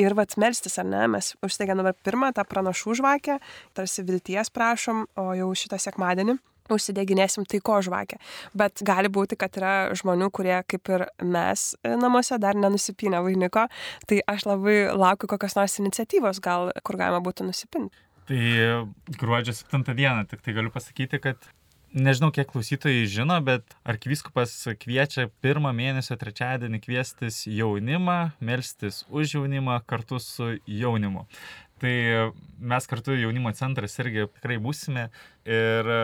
ir 0.00 0.16
vat 0.18 0.38
melstis, 0.40 0.78
ar 0.80 0.88
ne, 0.88 1.04
mes 1.16 1.34
užsteigėm 1.44 1.82
dabar 1.82 1.98
pirmą 2.06 2.32
tą 2.36 2.46
pranašų 2.48 2.98
žvakę, 3.02 3.38
tarsi 3.76 4.06
vilties 4.06 4.52
prašom, 4.54 5.06
o 5.20 5.30
jau 5.38 5.52
šitą 5.58 5.80
sekmadienį 5.82 6.38
užsideginėsim 6.72 7.44
taiko 7.48 7.80
žvakę. 7.84 8.18
Bet 8.56 8.82
gali 8.86 9.10
būti, 9.12 9.36
kad 9.40 9.56
yra 9.60 9.74
žmonių, 9.96 10.30
kurie 10.34 10.56
kaip 10.68 10.92
ir 10.94 11.06
mes 11.20 11.72
namuose 11.84 12.38
dar 12.40 12.56
nenusipinę 12.58 13.20
vainiko, 13.24 13.66
tai 14.08 14.22
aš 14.30 14.48
labai 14.48 14.78
laukiu 14.96 15.30
kokios 15.30 15.58
nors 15.58 15.78
iniciatyvos, 15.82 16.40
gal 16.44 16.72
kur 16.84 17.00
galima 17.00 17.22
būtų 17.24 17.50
nusipinti. 17.50 18.03
Tai 18.24 18.40
gruodžio 19.20 19.52
7 19.52 19.84
dieną, 19.94 20.24
tik 20.24 20.40
tai 20.40 20.54
galiu 20.56 20.70
pasakyti, 20.72 21.18
kad 21.20 21.42
nežinau, 21.92 22.30
kiek 22.32 22.48
klausytojai 22.48 23.04
žino, 23.10 23.36
bet 23.44 23.76
arkivyskupas 23.84 24.54
kviečia 24.80 25.26
pirmą 25.44 25.74
mėnesio 25.76 26.16
trečiadienį 26.16 26.80
kviestis 26.86 27.42
jaunimą, 27.44 28.32
melstis 28.40 29.02
už 29.12 29.36
jaunimą 29.36 29.76
kartu 29.86 30.22
su 30.24 30.54
jaunimu. 30.64 31.26
Tai 31.84 31.94
mes 32.58 32.88
kartu 32.88 33.18
jaunimo 33.18 33.52
centras 33.52 33.98
irgi 34.00 34.24
tikrai 34.38 34.56
būsime 34.56 35.10
ir 35.44 35.94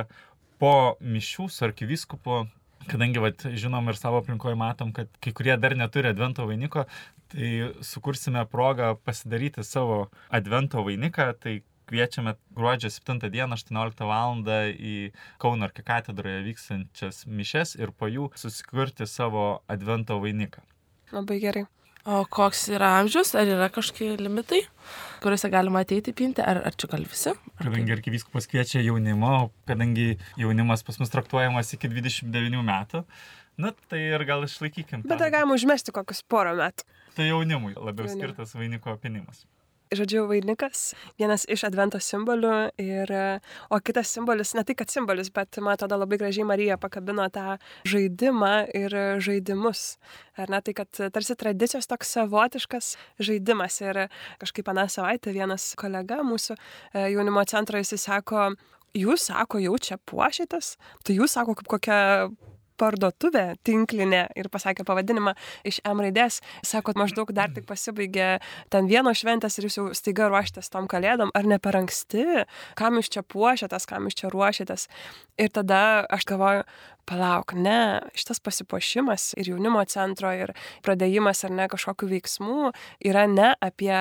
po 0.60 0.74
mišių 1.00 1.48
su 1.48 1.64
arkivyskupu 1.70 2.42
kadangi 2.90 3.20
vat, 3.22 3.44
žinom 3.60 3.88
ir 3.90 3.98
savo 3.98 4.20
aplinkoje 4.20 4.56
matom, 4.58 4.92
kad 4.96 5.10
kai 5.22 5.32
kurie 5.36 5.56
dar 5.60 5.76
neturi 5.76 6.10
advento 6.10 6.46
vainiko, 6.48 6.86
tai 7.30 7.50
sukursime 7.86 8.44
progą 8.50 8.94
pasidaryti 9.04 9.64
savo 9.66 10.08
advento 10.34 10.82
vainiką, 10.86 11.30
tai 11.40 11.60
kviečiame 11.90 12.36
gruodžio 12.54 12.90
7 12.94 13.30
dieną 13.32 13.58
18 13.58 14.06
val. 14.06 14.38
į 14.40 14.94
Kauno 15.42 15.66
arkikatedroje 15.66 16.44
vykstančias 16.46 17.26
mišes 17.26 17.76
ir 17.80 17.92
po 17.92 18.08
jų 18.10 18.30
susikurti 18.38 19.06
savo 19.10 19.62
advento 19.68 20.20
vainiką. 20.22 20.62
Labai 21.12 21.40
gerai. 21.42 21.66
O 22.08 22.22
koks 22.24 22.62
yra 22.72 22.94
amžius, 23.02 23.34
ar 23.36 23.44
yra 23.50 23.66
kažkokie 23.68 24.14
limitai, 24.16 24.62
kuriuose 25.20 25.50
galima 25.52 25.82
ateiti 25.84 26.14
pinti, 26.16 26.40
ar, 26.40 26.62
ar 26.64 26.72
čia 26.72 26.88
gal 26.88 27.04
visi? 27.04 27.34
Kadangi 27.60 27.92
arkivyskupas 27.92 28.48
kviečia 28.48 28.80
jaunimo, 28.86 29.50
kadangi 29.68 30.14
jaunimas 30.40 30.86
pas 30.86 30.96
mus 31.02 31.12
traktuojamas 31.12 31.74
iki 31.76 31.92
29 31.92 32.64
metų, 32.64 33.04
na 33.60 33.74
tai 33.92 34.00
ir 34.14 34.24
gal 34.24 34.48
išlaikykim. 34.48 35.04
Bet 35.04 35.20
dar 35.20 35.34
galima 35.34 35.58
užmesti 35.58 35.92
kokius 35.92 36.24
porą 36.24 36.56
metų. 36.62 36.88
Tai 37.18 37.28
jaunimui 37.28 37.74
labiau 37.76 38.08
Jaunimui. 38.08 38.16
skirtas 38.16 38.56
vainiko 38.56 38.96
apinimas 38.96 39.44
žodžiu, 39.94 40.24
vainikas, 40.30 40.92
vienas 41.18 41.44
iš 41.50 41.64
advento 41.66 41.98
simbolių, 42.02 42.54
ir, 42.80 43.12
o 43.70 43.78
kitas 43.82 44.12
simbolis, 44.14 44.52
ne 44.54 44.64
tai 44.66 44.76
kad 44.78 44.92
simbolis, 44.92 45.32
bet 45.34 45.58
man 45.62 45.74
atrodo 45.74 45.98
labai 45.98 46.20
gražiai 46.20 46.46
Marija 46.46 46.78
pakabino 46.80 47.26
tą 47.32 47.56
žaidimą 47.90 48.52
ir 48.76 48.96
žaidimus. 49.22 49.98
Ar 50.40 50.52
ne 50.52 50.60
tai, 50.64 50.74
kad 50.78 51.02
tarsi 51.14 51.36
tradicijos 51.38 51.90
toks 51.90 52.14
savotiškas 52.16 52.94
žaidimas. 53.20 53.80
Ir 53.82 54.06
kažkaip 54.40 54.70
aną 54.70 54.86
savaitę 54.90 55.34
vienas 55.34 55.72
kolega 55.80 56.20
mūsų 56.26 56.56
e, 56.56 57.08
jaunimo 57.14 57.42
centro, 57.50 57.80
jis 57.80 57.98
sako, 58.00 58.52
jūs, 58.96 59.26
sako, 59.30 59.60
jau 59.62 59.76
čia 59.78 59.98
puošytas, 60.10 60.76
tai 61.04 61.18
jūs, 61.18 61.34
sako, 61.34 61.56
kaip 61.58 61.70
kokia 61.76 62.00
parduotuvė 62.80 63.44
tinklinė 63.66 64.24
ir 64.38 64.50
pasakė 64.52 64.86
pavadinimą 64.88 65.34
iš 65.68 65.80
M 65.88 66.02
raidės, 66.04 66.40
sako, 66.66 66.94
maždaug 66.98 67.32
dar 67.36 67.52
tik 67.54 67.68
pasibaigė 67.68 68.30
ten 68.72 68.88
vienos 68.90 69.20
šventės 69.20 69.58
ir 69.58 69.68
jūs 69.68 69.78
jau 69.80 69.88
staiga 69.96 70.30
ruoštės 70.30 70.72
tom 70.72 70.88
kalėdom, 70.90 71.32
ar 71.36 71.48
ne 71.48 71.60
per 71.62 71.78
anksti, 71.80 72.46
kam 72.80 73.00
jūs 73.00 73.12
čia 73.12 73.24
puošiatės, 73.26 73.88
kam 73.90 74.08
jūs 74.08 74.18
čia 74.22 74.32
ruošiatės. 74.32 74.88
Ir 75.40 75.52
tada 75.54 75.82
aš 76.12 76.26
galvoju, 76.28 76.64
palauk, 77.08 77.54
ne, 77.54 78.00
šitas 78.18 78.40
pasipuošimas 78.44 79.34
ir 79.40 79.52
jaunimo 79.52 79.82
centro 79.90 80.32
ir 80.34 80.52
pradėjimas 80.86 81.44
ar 81.46 81.54
ne 81.56 81.68
kažkokių 81.70 82.08
veiksmų 82.14 82.70
yra 83.10 83.26
ne 83.30 83.52
apie 83.60 83.92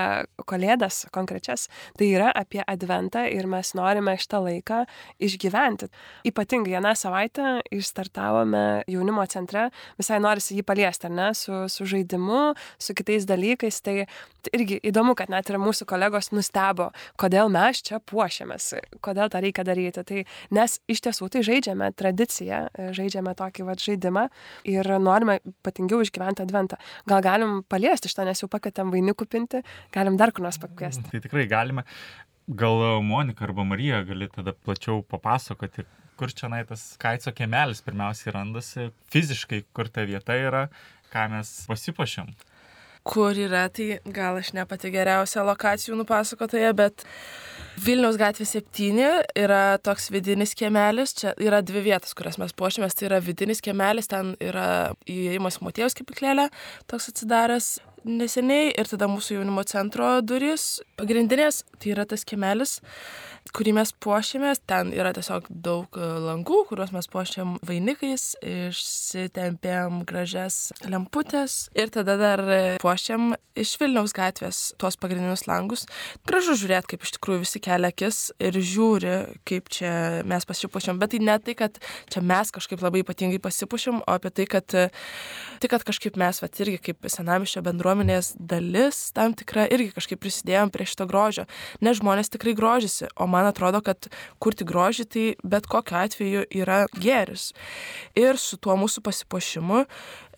kalėdas 0.50 1.06
konkrečias, 1.16 1.68
tai 2.00 2.12
yra 2.14 2.32
apie 2.36 2.62
adventą 2.66 3.26
ir 3.30 3.48
mes 3.50 3.74
norime 3.78 4.16
šitą 4.20 4.42
laiką 4.46 4.84
išgyventi. 5.22 5.90
Ypatingai 6.30 6.78
vieną 6.78 6.96
savaitę 6.98 7.60
išstartavome 7.76 8.84
jaunimo 8.88 9.26
centre, 9.30 9.70
visai 10.00 10.20
norisi 10.24 10.58
jį 10.58 10.66
paliesti, 10.68 11.10
ar 11.10 11.16
ne, 11.16 11.30
su, 11.38 11.66
su 11.72 11.88
žaidimu, 11.90 12.54
su 12.82 12.96
kitais 12.98 13.28
dalykais, 13.30 13.82
tai 13.86 14.06
irgi 14.54 14.80
įdomu, 14.90 15.16
kad 15.18 15.32
net 15.32 15.50
ir 15.50 15.60
mūsų 15.62 15.88
kolegos 15.90 16.32
nustebo, 16.36 16.90
kodėl 17.20 17.52
mes 17.54 17.82
čia 17.86 18.00
puošiamės, 18.00 18.72
kodėl 19.06 19.32
tą 19.32 19.42
reikia 19.44 19.66
daryti. 19.68 20.06
Tai, 20.10 20.24
nes 20.56 20.78
iš 20.90 21.04
tiesų 21.06 21.30
tai 21.34 21.44
žaidžiame 21.46 21.92
tradiciją, 22.00 22.62
žaidžiame 22.96 23.36
tokį 23.38 23.68
va, 23.68 23.76
žaidimą 23.80 24.26
ir 24.70 24.90
norime 25.02 25.40
ypatingiau 25.44 26.04
išgyventi 26.06 26.44
adventą. 26.46 26.80
Gal 27.10 27.24
galim 27.26 27.60
paliesti 27.70 28.12
šitą, 28.12 28.28
nes 28.28 28.44
jau 28.44 28.50
pakvietėm 28.52 28.94
vainikų 28.94 29.30
pinti, 29.30 29.64
galim 29.96 30.20
dar 30.20 30.34
kur 30.34 30.46
nors 30.48 30.60
pakviesti. 30.62 31.08
Tai 31.12 31.24
tikrai 31.26 31.48
galime. 31.52 31.86
Gal 32.50 33.02
Monika 33.06 33.46
arba 33.46 33.64
Marija 33.68 34.02
gali 34.08 34.30
tada 34.34 34.56
plačiau 34.58 35.04
papasakoti, 35.06 35.86
kur 36.18 36.34
čia 36.34 36.50
tas 36.68 36.96
kaico 37.00 37.32
kiemelis 37.32 37.84
pirmiausiai 37.86 38.34
randasi, 38.36 38.90
fiziškai 39.14 39.64
kur 39.74 39.88
ta 39.88 40.08
vieta 40.10 40.36
yra, 40.36 40.68
ką 41.14 41.30
mes 41.36 41.54
pasipašėm 41.70 42.34
kur 43.10 43.38
yra, 43.38 43.68
tai 43.74 44.00
gal 44.14 44.38
aš 44.40 44.52
ne 44.54 44.66
pati 44.70 44.92
geriausia 44.94 45.44
lokacijų 45.48 45.98
nupasakotoja, 46.02 46.74
bet 46.78 47.06
Vilniaus 47.80 48.18
gatvė 48.20 48.46
7 48.50 49.06
yra 49.40 49.78
toks 49.86 50.10
vidinis 50.12 50.56
kiemelis, 50.58 51.14
čia 51.16 51.32
yra 51.40 51.62
dvi 51.64 51.84
vietos, 51.86 52.16
kurias 52.18 52.40
mes 52.42 52.52
puošėmės, 52.58 52.98
tai 52.98 53.08
yra 53.08 53.20
vidinis 53.24 53.62
kiemelis, 53.64 54.10
ten 54.12 54.34
yra 54.44 54.92
įėjimas 55.08 55.60
motėjus 55.64 55.96
kepyklėlė, 56.00 56.50
toks 56.92 57.12
atsidaręs, 57.14 57.70
neseniai 58.08 58.72
ir 58.74 58.90
tada 58.90 59.10
mūsų 59.12 59.40
jaunimo 59.40 59.64
centro 59.68 60.12
durys 60.22 60.80
pagrindinės, 61.00 61.64
tai 61.80 61.94
yra 61.94 62.06
tas 62.10 62.26
kiemelis, 62.28 62.80
kurį 63.56 63.74
mes 63.80 63.92
puošėmės. 64.04 64.62
Ten 64.70 64.92
yra 64.96 65.12
tiesiog 65.16 65.48
daug 65.50 65.98
e, 65.98 66.08
langų, 66.26 66.64
kuriuos 66.70 66.94
mes 66.96 67.10
puošėm 67.12 67.58
vainikais, 67.66 68.34
išsitempėm 68.46 70.04
gražias 70.10 70.70
lemputės 70.86 71.68
ir 71.78 71.92
tada 71.94 72.18
dar 72.20 72.44
e, 72.46 72.62
puošėm 72.84 73.34
iš 73.60 73.76
Vilniaus 73.82 74.14
gatvės 74.16 74.62
tuos 74.80 74.98
pagrindinius 75.00 75.48
langus. 75.50 75.86
Gražu 76.28 76.56
žiūrėti, 76.60 76.94
kaip 76.94 77.06
iš 77.06 77.16
tikrųjų 77.18 77.44
visi 77.44 77.62
kelia 77.64 77.92
akis 77.94 78.22
ir 78.40 78.56
žiūri, 78.56 79.16
kaip 79.50 79.72
čia 79.74 79.92
mes 80.30 80.48
pasipuošėm. 80.48 81.00
Bet 81.02 81.16
tai 81.16 81.22
ne 81.24 81.38
tai, 81.44 81.56
kad 81.60 81.80
čia 82.12 82.24
mes 82.24 82.54
kažkaip 82.56 82.84
labai 82.86 83.04
ypatingai 83.04 83.42
pasipuošėm, 83.44 84.04
o 84.06 84.16
apie 84.16 84.32
tai, 84.36 84.48
kad, 84.52 84.68
tai, 84.70 85.72
kad 85.72 85.86
kažkaip 85.88 86.20
mes, 86.20 86.42
va, 86.44 86.52
irgi 86.64 86.80
kaip 86.90 87.10
senamišio 87.12 87.64
bendruomenės 87.90 88.36
dalis, 88.38 89.12
tam 89.14 89.34
tikra 89.34 89.66
irgi 89.72 89.94
kažkaip 89.96 90.20
prisidėjom 90.22 90.70
prie 90.72 90.86
šito 90.86 91.08
grožio. 91.10 91.46
Nes 91.82 91.98
žmonės 91.98 92.30
tikrai 92.30 92.54
grožisi, 92.54 93.08
o 93.18 93.28
man 93.28 93.48
atrodo, 93.50 93.82
kad 93.82 94.10
kurti 94.40 94.66
grožį 94.66 95.06
tai 95.10 95.26
bet 95.44 95.66
kokiu 95.68 95.98
atveju 95.98 96.46
yra 96.54 96.86
geris. 96.94 97.54
Ir 98.16 98.38
su 98.38 98.58
tuo 98.58 98.78
mūsų 98.78 99.02
pasipuošimu 99.02 99.86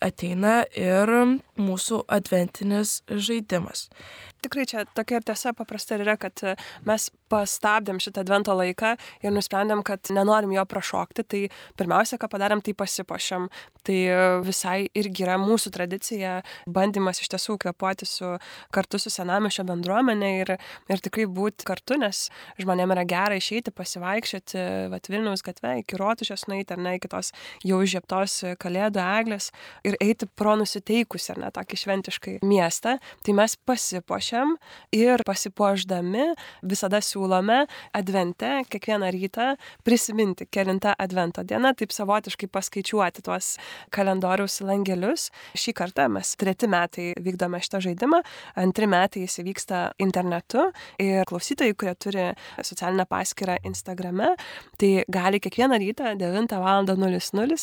ateina 0.02 0.62
ir 0.78 1.14
mūsų 1.60 2.04
adventinis 2.18 3.00
žaidimas 3.08 3.88
tikrai 4.42 4.66
čia 4.66 4.84
tokia 4.96 5.20
ir 5.20 5.26
tiesa 5.26 5.52
paprasta 5.56 5.96
yra, 6.00 6.16
kad 6.20 6.42
e, 6.44 6.54
mes 6.88 7.08
pastabdėm 7.32 8.00
šitą 8.02 8.24
advento 8.24 8.54
laiką 8.56 8.94
ir 9.24 9.32
nusprendėm, 9.32 9.84
kad 9.86 10.10
nenorim 10.12 10.52
jo 10.52 10.64
prašokti, 10.68 11.24
tai 11.24 11.42
pirmiausia, 11.78 12.18
ką 12.20 12.28
padarėm, 12.32 12.62
tai 12.64 12.74
pasipošiam. 12.76 13.48
Tai 13.86 13.98
e, 13.98 14.18
visai 14.46 14.76
irgi 14.98 15.26
yra 15.26 15.38
mūsų 15.40 15.72
tradicija, 15.74 16.34
bandymas 16.66 17.22
iš 17.22 17.30
tiesų 17.32 17.56
kvepuoti 17.62 18.08
su, 18.08 18.34
kartu 18.74 19.00
su 19.02 19.12
senamišio 19.14 19.64
bendruomenė 19.68 20.32
ir, 20.42 20.54
ir 20.90 21.04
tikrai 21.04 21.28
būti 21.30 21.66
kartu, 21.68 21.98
nes 22.02 22.26
žmonėm 22.60 22.94
yra 22.96 23.06
gera 23.08 23.38
išeiti, 23.38 23.74
pasivaikščioti, 23.74 24.66
vat 24.92 25.10
Vilniaus 25.10 25.44
gatve, 25.46 25.78
iki 25.82 25.98
Rotušės 26.00 26.48
nueiti 26.50 26.74
ar 26.74 26.82
ne, 26.82 26.96
iki 26.98 27.10
tos 27.10 27.32
jau 27.66 27.80
žieptos 27.86 28.40
kalėdų 28.62 29.02
eglės 29.02 29.50
ir 29.86 29.91
eiti 30.00 30.26
pro 30.38 30.54
nusiteikusi, 30.60 31.32
ar 31.34 31.40
ne, 31.42 31.50
tokį 31.54 31.78
šventiškai 31.82 32.34
miestą. 32.46 32.96
Tai 33.24 33.34
mes 33.36 33.56
pasipošiam 33.68 34.54
ir 34.94 35.24
pasipuošdami 35.26 36.28
visada 36.68 37.02
siūlome 37.02 37.62
advente 37.96 38.52
kiekvieną 38.72 39.10
rytą 39.14 39.48
prisiminti, 39.84 40.46
kelinta 40.52 40.94
advento 40.98 41.44
diena, 41.46 41.74
taip 41.74 41.94
savotiškai 41.94 42.48
paskaičiuoti 42.52 43.24
tuos 43.26 43.56
kalendoriaus 43.94 44.60
langelius. 44.64 45.30
Šį 45.58 45.74
kartą 45.82 46.08
mes 46.12 46.34
treti 46.40 46.70
metai 46.70 47.10
vykdome 47.20 47.60
šitą 47.62 47.82
žaidimą, 47.88 48.22
antri 48.62 48.88
metai 48.90 49.26
jis 49.26 49.40
vyksta 49.42 49.82
internetu 50.02 50.68
ir 51.02 51.26
klausytojai, 51.28 51.76
kurie 51.78 51.96
turi 51.98 52.28
socialinę 52.62 53.06
paskyrą 53.10 53.58
Instagrame, 53.66 54.32
tai 54.78 54.92
gali 55.12 55.40
kiekvieną 55.42 55.80
rytą 55.82 56.14
9 56.20 56.56
val. 56.62 56.82
00 56.82 57.56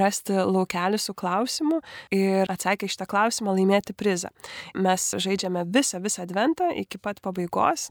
rasti 0.00 0.32
laukelį 0.32 0.98
su 1.00 1.14
klausimu 1.14 1.65
ir 2.14 2.52
atsakę 2.52 2.88
šitą 2.90 3.08
klausimą 3.10 3.54
laimėti 3.56 3.96
prizą. 3.96 4.32
Mes 4.74 5.10
žaidžiame 5.26 5.66
visą 5.76 6.00
visą 6.04 6.24
adventą 6.26 6.72
iki 6.82 7.00
pat 7.02 7.22
pabaigos 7.24 7.90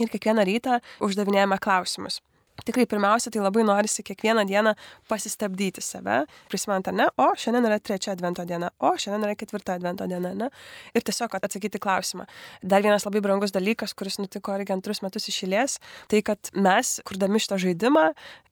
ir 0.00 0.12
kiekvieną 0.12 0.44
rytą 0.48 0.80
uždavinėjame 1.04 1.60
klausimus 1.62 2.20
tikrai 2.64 2.86
pirmiausia, 2.88 3.30
tai 3.30 3.42
labai 3.42 3.64
norisi 3.66 4.04
kiekvieną 4.06 4.46
dieną 4.48 4.74
pasistabdyti 5.10 5.82
save, 5.84 6.22
prisimant, 6.50 6.88
ne, 6.92 7.08
o 7.20 7.28
šiandien 7.36 7.68
yra 7.68 7.78
trečia 7.82 8.14
advento 8.14 8.44
diena, 8.48 8.70
o 8.78 8.94
šiandien 8.96 9.26
yra 9.28 9.36
ketvirta 9.38 9.76
advento 9.76 10.06
diena, 10.08 10.32
ne, 10.34 10.50
ir 10.96 11.04
tiesiog 11.06 11.36
atsakyti 11.36 11.80
klausimą. 11.82 12.26
Dar 12.62 12.84
vienas 12.84 13.06
labai 13.06 13.20
brangus 13.24 13.52
dalykas, 13.54 13.94
kuris 13.98 14.20
nutiko 14.22 14.54
irgi 14.56 14.74
antrus 14.76 15.02
metus 15.04 15.28
išėlės, 15.30 15.78
tai 16.10 16.22
kad 16.26 16.50
mes, 16.54 16.96
kurdami 17.06 17.42
šitą 17.42 17.58
žaidimą, 17.66 18.06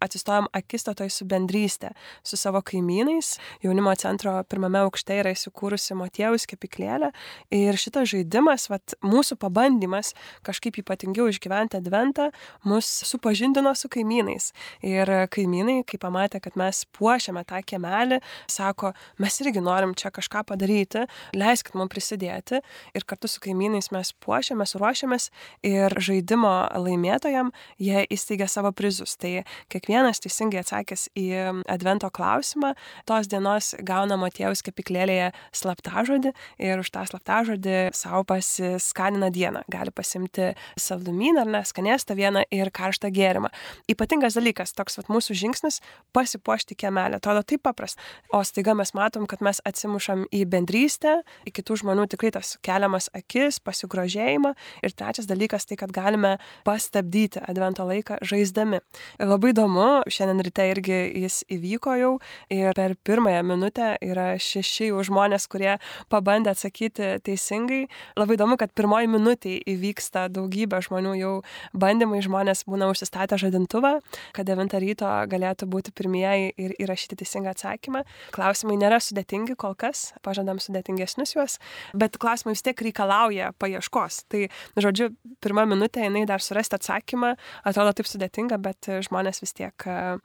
atsistojom 0.04 0.50
akistatoje 0.52 1.12
su 1.12 1.26
bendrystė, 1.28 1.94
su 2.26 2.36
savo 2.40 2.60
kaimynais. 2.64 3.38
Jaunimo 3.64 3.94
centro 4.00 4.36
pirmame 4.48 4.82
aukšte 4.84 5.16
yra 5.22 5.32
įsikūrusi 5.34 5.96
Motiejaus 5.98 6.46
kepiklėlė. 6.50 7.10
Ir 7.54 7.78
šitas 7.80 8.10
žaidimas, 8.12 8.68
vat, 8.72 8.96
mūsų 9.04 9.38
pabandymas 9.40 10.12
kažkaip 10.46 10.80
ypatingiau 10.82 11.30
išgyventi 11.32 11.78
adventą, 11.80 12.30
mus 12.68 12.88
supažindino 13.08 13.74
su 13.78 13.88
kaimynais. 13.94 14.50
Ir 14.84 15.10
kaimynai, 15.34 15.80
kai 15.88 15.98
pamatė, 16.02 16.40
kad 16.44 16.58
mes 16.60 16.84
puošiame 16.96 17.44
tą 17.48 17.60
kiemelį, 17.64 18.20
sako, 18.50 18.92
mes 19.22 19.40
irgi 19.42 19.62
norim 19.64 19.94
čia 19.98 20.12
kažką 20.14 20.44
padaryti, 20.50 21.04
leiskit 21.36 21.76
mums 21.78 21.92
prisidėti. 21.92 22.60
Ir 22.94 23.06
kartu 23.08 23.30
su 23.30 23.42
kaimynais 23.44 23.90
mes 23.94 24.12
puošiamės, 24.24 24.76
ruošiamės 24.80 25.30
ir 25.66 25.94
žaidimo 26.02 26.54
laimėtojam 26.80 27.52
jie 27.78 28.04
įsteigia 28.12 28.48
savo 28.50 28.72
prizus. 28.76 29.16
Tai 29.20 29.44
kiekvienas 29.72 30.22
teisingai 30.24 30.62
atsakęs 30.62 31.08
į 31.18 31.28
advento 31.70 32.10
klausimą, 32.14 32.74
tos 33.08 33.28
dienos 33.30 33.72
gauna 33.84 34.18
Matėjaus 34.20 34.64
kepiklėlėje 34.66 35.30
slaptažodį 35.54 36.34
ir 36.64 36.82
už 36.82 36.90
tą 36.94 37.04
slaptažodį 37.10 37.78
savo 37.96 38.24
pasiskanina 38.28 39.30
dieną. 39.34 39.64
Gali 39.72 39.94
pasimti 39.94 40.52
saldumyną 40.80 41.44
ar 41.44 41.52
ne, 41.56 41.62
skanėstą 41.66 42.16
vieną 42.18 42.44
ir 42.54 42.70
karštą 42.74 43.10
gėrimą 43.14 43.50
ypatingas 43.90 44.36
dalykas, 44.38 44.72
toks 44.72 44.96
vat, 44.98 45.10
mūsų 45.12 45.36
žingsnis- 45.36 45.80
pasipuošti 46.16 46.74
kiemelį. 46.74 47.18
Atrodo 47.20 47.42
taip 47.44 47.62
paprasta. 47.62 48.00
O 48.32 48.40
staiga 48.40 48.74
mes 48.74 48.92
matom, 48.92 49.26
kad 49.26 49.40
mes 49.40 49.60
atsimušam 49.60 50.24
į 50.32 50.44
bendrystę, 50.46 51.22
į 51.46 51.52
kitų 51.52 51.82
žmonių 51.82 52.08
tikrai 52.08 52.32
tas 52.32 52.56
keliamas 52.62 53.10
akis, 53.14 53.60
pasigrožėjimą. 53.60 54.54
Ir 54.82 54.90
trečias 54.90 55.26
dalykas- 55.26 55.66
tai, 55.68 55.76
kad 55.76 55.92
galime 55.92 56.38
pastabdyti 56.64 57.44
advento 57.46 57.84
laiką 57.84 58.18
žaisdami. 58.22 58.80
Ir 59.20 59.26
labai 59.26 59.52
įdomu, 59.52 60.02
šiandien 60.08 60.42
ryte 60.42 60.64
irgi 60.74 61.22
jis 61.22 61.44
įvyko 61.50 61.98
jau 61.98 62.20
ir 62.50 62.72
per 62.72 62.94
pirmąją 63.04 63.42
minutę 63.44 63.98
yra 64.00 64.36
šeši 64.38 64.88
jau 64.88 65.00
žmonės, 65.04 65.46
kurie 65.48 65.78
pabandė 66.10 66.54
atsakyti 66.54 67.20
teisingai. 67.22 67.88
Labai 68.16 68.36
įdomu, 68.36 68.56
kad 68.56 68.72
pirmoji 68.74 69.08
minutė 69.08 69.62
įvyksta 69.66 70.30
daugybė 70.30 70.80
žmonių 70.80 71.18
jau 71.18 71.42
bandymai, 71.74 72.22
žmonės 72.22 72.64
būna 72.64 72.88
užsistatę 72.90 73.36
žadintuvą 73.36 73.73
naikintuvą, 73.74 74.00
kad 74.32 74.46
9 74.46 74.72
ryto 74.80 75.06
galėtų 75.28 75.66
būti 75.68 75.92
pirmieji 75.94 76.52
ir 76.56 76.74
įrašyti 76.78 77.16
teisingą 77.16 77.52
atsakymą. 77.54 78.04
Klausimai 78.32 78.76
nėra 78.78 79.00
sudėtingi 79.00 79.56
kol 79.56 79.74
kas, 79.74 80.14
pažadam 80.22 80.58
sudėtingesnius 80.58 81.34
juos, 81.34 81.58
bet 81.94 82.18
klausimai 82.18 82.54
vis 82.54 82.62
tiek 82.62 82.76
reikalauja 82.76 83.52
paieškos. 83.58 84.24
Tai, 84.28 84.48
žodžiu, 84.76 85.10
pirmą 85.40 85.66
minutę 85.66 86.04
jinai 86.04 86.24
dar 86.26 86.40
surasti 86.40 86.76
atsakymą, 86.78 87.34
atrodo 87.64 87.92
taip 87.94 88.06
sudėtinga, 88.06 88.58
bet 88.58 88.88
žmonės 89.08 89.42
vis 89.42 89.54
tiek 89.54 89.86
e, 89.86 90.18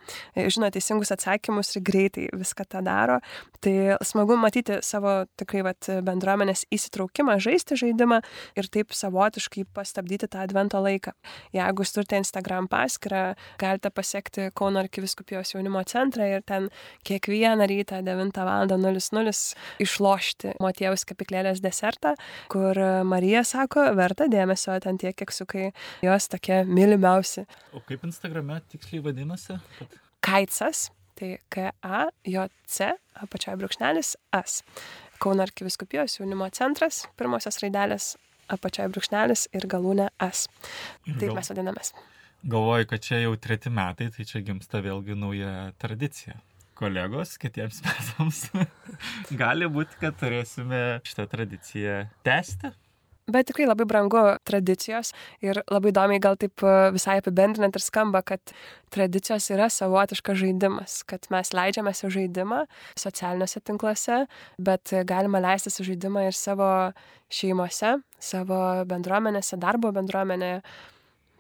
žino 0.49 0.69
teisingus 0.69 1.11
atsakymus 1.11 1.75
ir 1.75 1.83
greitai 1.83 2.29
viską 2.33 2.67
tą 2.69 2.83
daro. 2.85 3.19
Tai 3.59 3.97
smagu 4.05 4.37
matyti 4.39 4.79
savo 4.85 5.25
tikrai 5.39 5.63
vat, 5.67 5.89
bendruomenės 6.05 6.65
įsitraukimą, 6.71 7.39
žaisti 7.43 7.77
žaidimą 7.79 8.21
ir 8.59 8.69
taip 8.71 8.93
savotiškai 8.95 9.65
pastabdyti 9.75 10.29
tą 10.31 10.45
advento 10.45 10.79
laiką. 10.79 11.11
Jeigu 11.55 11.83
jūs 11.83 11.95
turite 11.95 12.19
Instagram 12.19 12.69
paskyrą, 12.71 13.33
galite 13.61 13.91
pasiekti 13.93 14.49
Kauno 14.57 14.81
arkiviskupijos 14.83 15.53
jaunimo 15.55 15.83
centrą 15.87 16.27
ir 16.29 16.43
ten 16.45 16.69
kiekvieną 17.07 17.67
rytą 17.69 18.01
9 18.05 18.43
val. 18.45 18.69
00 18.69 19.33
išlošti 19.83 20.55
motiejaus 20.61 21.05
kapiklėlės 21.09 21.61
desertą, 21.63 22.15
kur 22.51 22.77
Marija 23.07 23.43
sako, 23.47 23.87
verta 23.97 24.27
dėmesio, 24.31 24.75
ten 24.83 24.99
tie 25.01 25.13
keksiukai 25.13 25.69
jos 26.05 26.29
tokie 26.31 26.61
mylimiausi. 26.67 27.45
O 27.73 27.81
kaip 27.85 28.05
Instagrame 28.07 28.59
tiksliai 28.71 29.03
vadinasi? 29.05 29.59
Kad... 29.79 29.99
Kaicas, 30.25 30.89
tai 31.19 31.37
K-A-J-C, 31.53 32.89
apačioje 33.23 33.59
brūkšnelis 33.61 34.15
S. 34.39 34.63
Kauno 35.19 35.43
arkiviskupijos 35.43 36.19
jaunimo 36.19 36.47
centras, 36.55 37.03
pirmosios 37.19 37.59
raidelės 37.63 38.13
apačioje 38.53 38.93
brūkšnelis 38.93 39.47
ir 39.55 39.67
galūnė 39.69 40.09
S. 40.25 40.47
Taip 41.19 41.35
mes 41.35 41.51
vadinamės 41.51 41.93
galvoju, 42.43 42.87
kad 42.89 43.03
čia 43.03 43.23
jau 43.23 43.35
treti 43.35 43.69
metai, 43.69 44.09
tai 44.15 44.25
čia 44.27 44.41
gimsta 44.45 44.83
vėlgi 44.83 45.17
nauja 45.19 45.71
tradicija. 45.81 46.39
Kolegos, 46.79 47.35
kitiems 47.41 47.81
metams 47.87 48.45
gali 49.35 49.67
būti, 49.67 49.99
kad 49.99 50.15
turėsime 50.19 50.99
šitą 51.07 51.27
tradiciją 51.31 52.05
tęsti. 52.23 52.71
Bet 53.29 53.45
tikrai 53.45 53.67
labai 53.67 53.85
brangu 53.85 54.21
tradicijos 54.47 55.11
ir 55.45 55.59
labai 55.69 55.91
įdomiai 55.91 56.21
gal 56.23 56.37
taip 56.39 56.63
e, 56.65 56.71
visai 56.95 57.19
apibendrinant 57.19 57.75
ir 57.77 57.83
skamba, 57.83 58.23
kad 58.25 58.53
tradicijos 58.95 59.51
yra 59.53 59.67
savotiškas 59.69 60.39
žaidimas, 60.39 60.95
kad 61.05 61.27
mes 61.29 61.53
leidžiamės 61.53 62.01
į 62.07 62.09
žaidimą 62.15 62.63
socialiniuose 62.97 63.61
tinkluose, 63.69 64.23
bet 64.57 64.95
galima 65.11 65.43
leistis 65.45 65.77
į 65.77 65.91
žaidimą 65.91 66.25
ir 66.25 66.37
savo 66.37 66.71
šeimose, 67.29 67.99
savo 68.31 68.63
bendruomenėse, 68.89 69.61
darbo 69.61 69.93
bendruomenėje 69.93 70.63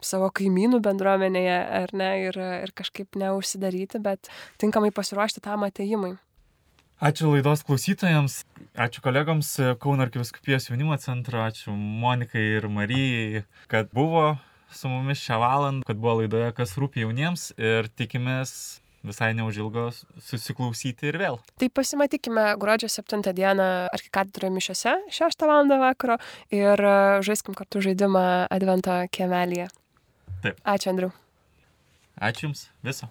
savo 0.05 0.29
kaimynų 0.35 0.81
bendruomenėje, 0.85 1.59
ar 1.83 1.93
ne, 1.93 2.09
ir, 2.29 2.39
ir 2.65 2.73
kažkaip 2.77 3.19
neužsidaryti, 3.19 4.01
bet 4.03 4.31
tinkamai 4.61 4.91
pasiruošti 4.95 5.43
tam 5.45 5.67
ateimui. 5.67 6.15
Ačiū 6.99 7.29
laidos 7.31 7.63
klausytojams, 7.63 8.41
ačiū 8.75 8.99
kolegoms 8.99 9.53
Kauno 9.79 10.03
arkiviskupijos 10.03 10.67
jaunimo 10.67 10.97
centro, 10.99 11.39
ačiū 11.45 11.71
Monikai 11.71 12.43
ir 12.57 12.67
Marijai, 12.67 13.45
kad 13.71 13.87
buvo 13.95 14.33
su 14.75 14.91
mumis 14.91 15.21
šią 15.23 15.39
valandą, 15.39 15.87
kad 15.87 15.97
buvo 15.97 16.19
laidoje, 16.19 16.51
kas 16.57 16.75
rūpi 16.75 17.05
jauniems 17.05 17.53
ir 17.55 17.87
tikimės 17.95 18.81
visai 19.07 19.31
neužilgo 19.37 19.87
susiklausyti 20.27 21.07
ir 21.07 21.17
vėl. 21.21 21.39
Tai 21.59 21.69
pasimatykime 21.71 22.45
gruodžio 22.59 22.91
7 22.91 23.23
dieną 23.31 23.67
arkikatedroje 23.95 24.51
mišiose 24.59 24.95
6 25.07 25.47
val. 25.47 25.71
vakaro 25.79 26.19
ir 26.51 26.83
žaiskim 27.23 27.55
kartu 27.55 27.81
žaidimą 27.87 28.47
Advento 28.51 28.99
kiemelėje. 29.15 29.69
Taip. 30.43 30.59
Ačiū, 30.63 30.91
Andriu. 30.93 31.11
Ačiū 32.19 32.47
Jums 32.47 32.67
viso. 32.83 33.09